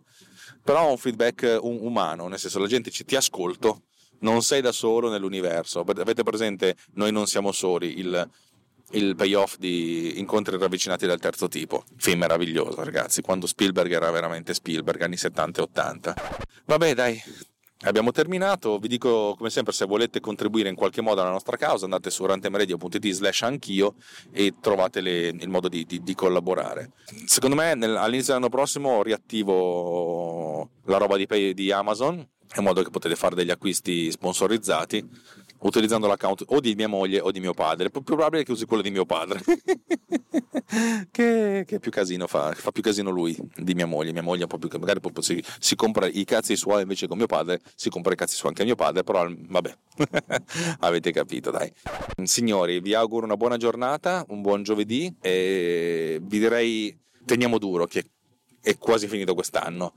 Però 0.63 0.83
ho 0.87 0.91
un 0.91 0.97
feedback 0.97 1.59
un- 1.61 1.79
umano 1.81 2.27
nel 2.27 2.39
senso 2.39 2.59
la 2.59 2.67
gente 2.67 2.89
ci 2.91 3.03
ti 3.05 3.15
ascolto 3.15 3.83
non 4.19 4.43
sei 4.43 4.61
da 4.61 4.71
solo 4.71 5.09
nell'universo. 5.09 5.79
Avete 5.79 6.23
presente 6.23 6.75
noi 6.93 7.11
non 7.11 7.25
siamo 7.25 7.51
soli 7.51 7.97
il, 7.99 8.29
il 8.91 9.15
payoff 9.15 9.57
di 9.57 10.19
Incontri 10.19 10.57
ravvicinati 10.57 11.05
del 11.05 11.19
terzo 11.19 11.47
tipo. 11.47 11.83
Film 11.97 12.19
meraviglioso, 12.19 12.83
ragazzi, 12.83 13.21
quando 13.21 13.47
Spielberg 13.47 13.91
era 13.91 14.09
veramente 14.11 14.53
Spielberg, 14.53 15.01
anni 15.01 15.17
70 15.17 15.59
e 15.59 15.63
80. 15.63 16.15
Vabbè, 16.65 16.93
dai. 16.93 17.21
Abbiamo 17.83 18.11
terminato, 18.11 18.77
vi 18.77 18.87
dico 18.87 19.33
come 19.35 19.49
sempre 19.49 19.73
se 19.73 19.85
volete 19.85 20.19
contribuire 20.19 20.69
in 20.69 20.75
qualche 20.75 21.01
modo 21.01 21.21
alla 21.21 21.31
nostra 21.31 21.57
causa 21.57 21.85
andate 21.85 22.11
su 22.11 22.23
rantemradio.it 22.23 23.09
slash 23.09 23.41
anch'io 23.41 23.95
e 24.31 24.53
trovate 24.61 25.01
le, 25.01 25.29
il 25.29 25.49
modo 25.49 25.67
di, 25.67 25.83
di, 25.85 26.03
di, 26.03 26.13
collaborare. 26.13 26.91
Secondo 27.25 27.55
me 27.55 27.73
nel, 27.73 27.95
all'inizio 27.95 28.33
dell'anno 28.33 28.49
prossimo 28.49 29.01
riattivo 29.01 30.69
la 30.85 30.97
roba 30.97 31.17
di, 31.17 31.55
di 31.55 31.71
Amazon 31.71 32.23
in 32.57 32.63
modo 32.63 32.83
che 32.83 32.89
potete 32.89 33.15
fare 33.15 33.33
degli 33.33 33.49
acquisti 33.49 34.11
sponsorizzati 34.11 35.09
utilizzando 35.61 36.07
l'account 36.07 36.43
o 36.47 36.59
di 36.59 36.75
mia 36.75 36.87
moglie 36.87 37.19
o 37.19 37.31
di 37.31 37.39
mio 37.39 37.53
padre. 37.53 37.89
Più 37.89 38.01
probabile 38.01 38.43
che 38.43 38.51
usi 38.51 38.65
quello 38.65 38.81
di 38.81 38.91
mio 38.91 39.05
padre, 39.05 39.41
che, 41.11 41.63
che, 41.65 41.79
più 41.79 41.91
casino 41.91 42.27
fa, 42.27 42.51
fa 42.53 42.71
più 42.71 42.81
casino 42.81 43.09
lui 43.09 43.37
di 43.55 43.73
mia 43.73 43.85
moglie. 43.85 44.11
Mia 44.11 44.21
moglie 44.21 44.43
un 44.43 44.49
po' 44.49 44.57
più, 44.57 44.69
magari 44.79 44.99
si, 45.19 45.43
si, 45.59 45.75
compra 45.75 46.07
i 46.07 46.23
cazzi 46.23 46.55
suoi 46.55 46.81
invece 46.81 47.07
con 47.07 47.17
mio 47.17 47.27
padre, 47.27 47.59
si 47.75 47.89
compra 47.89 48.13
i 48.13 48.15
cazzi 48.15 48.35
suoi 48.35 48.49
anche 48.49 48.61
a 48.63 48.65
mio 48.65 48.75
padre, 48.75 49.03
però 49.03 49.27
vabbè, 49.29 49.77
avete 50.79 51.11
capito, 51.11 51.51
dai. 51.51 51.71
Signori, 52.23 52.79
vi 52.79 52.93
auguro 52.93 53.25
una 53.25 53.37
buona 53.37 53.57
giornata, 53.57 54.25
un 54.29 54.41
buon 54.41 54.63
giovedì 54.63 55.13
e 55.21 56.19
vi 56.21 56.39
direi 56.39 56.97
teniamo 57.25 57.57
duro 57.57 57.85
che 57.85 58.05
è 58.61 58.77
quasi 58.77 59.07
finito 59.07 59.33
quest'anno 59.33 59.93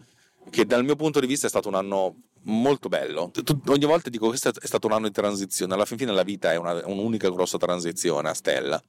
che 0.50 0.66
dal 0.66 0.84
mio 0.84 0.96
punto 0.96 1.20
di 1.20 1.26
vista 1.26 1.46
è 1.46 1.50
stato 1.50 1.68
un 1.68 1.74
anno 1.74 2.16
molto 2.44 2.88
bello. 2.88 3.30
Ogni 3.66 3.84
volta 3.84 4.10
dico 4.10 4.28
questo 4.28 4.48
è 4.48 4.66
stato 4.66 4.86
un 4.86 4.92
anno 4.92 5.06
di 5.06 5.12
transizione, 5.12 5.74
alla 5.74 5.84
fin 5.84 5.98
fine 5.98 6.12
la 6.12 6.22
vita 6.22 6.52
è 6.52 6.56
una, 6.56 6.86
un'unica 6.86 7.30
grossa 7.30 7.58
transizione 7.58 8.28
a 8.28 8.34
stella. 8.34 8.82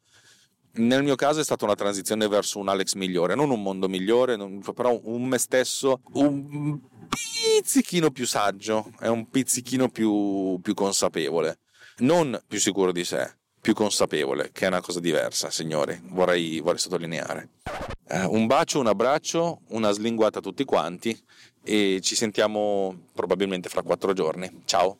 Nel 0.77 1.03
mio 1.03 1.15
caso 1.15 1.39
è 1.39 1.43
stata 1.43 1.63
una 1.63 1.75
transizione 1.75 2.27
verso 2.27 2.59
un 2.59 2.67
Alex 2.67 2.95
migliore, 2.95 3.33
non 3.35 3.49
un 3.49 3.61
mondo 3.61 3.87
migliore, 3.87 4.37
però 4.73 4.99
un 5.03 5.23
me 5.23 5.37
stesso 5.37 6.01
un 6.13 6.79
pizzichino 7.07 8.11
più 8.11 8.25
saggio, 8.25 8.91
è 8.99 9.07
un 9.07 9.29
pizzichino 9.29 9.87
più, 9.87 10.59
più 10.61 10.73
consapevole, 10.73 11.59
non 11.99 12.37
più 12.45 12.59
sicuro 12.59 12.91
di 12.91 13.05
sé, 13.05 13.37
più 13.65 13.73
consapevole, 13.73 14.51
che 14.53 14.65
è 14.65 14.67
una 14.67 14.79
cosa 14.79 14.99
diversa, 14.99 15.49
signori, 15.49 15.99
vorrei, 16.09 16.59
vorrei 16.59 16.77
sottolineare. 16.77 17.49
Uh, 18.07 18.31
un 18.31 18.45
bacio, 18.45 18.79
un 18.79 18.85
abbraccio, 18.85 19.61
una 19.69 19.89
slinguata 19.89 20.37
a 20.37 20.41
tutti 20.43 20.63
quanti 20.65 21.19
e 21.63 21.97
ci 22.03 22.13
sentiamo 22.13 23.07
probabilmente 23.11 23.67
fra 23.67 23.81
quattro 23.81 24.13
giorni. 24.13 24.61
Ciao! 24.65 24.99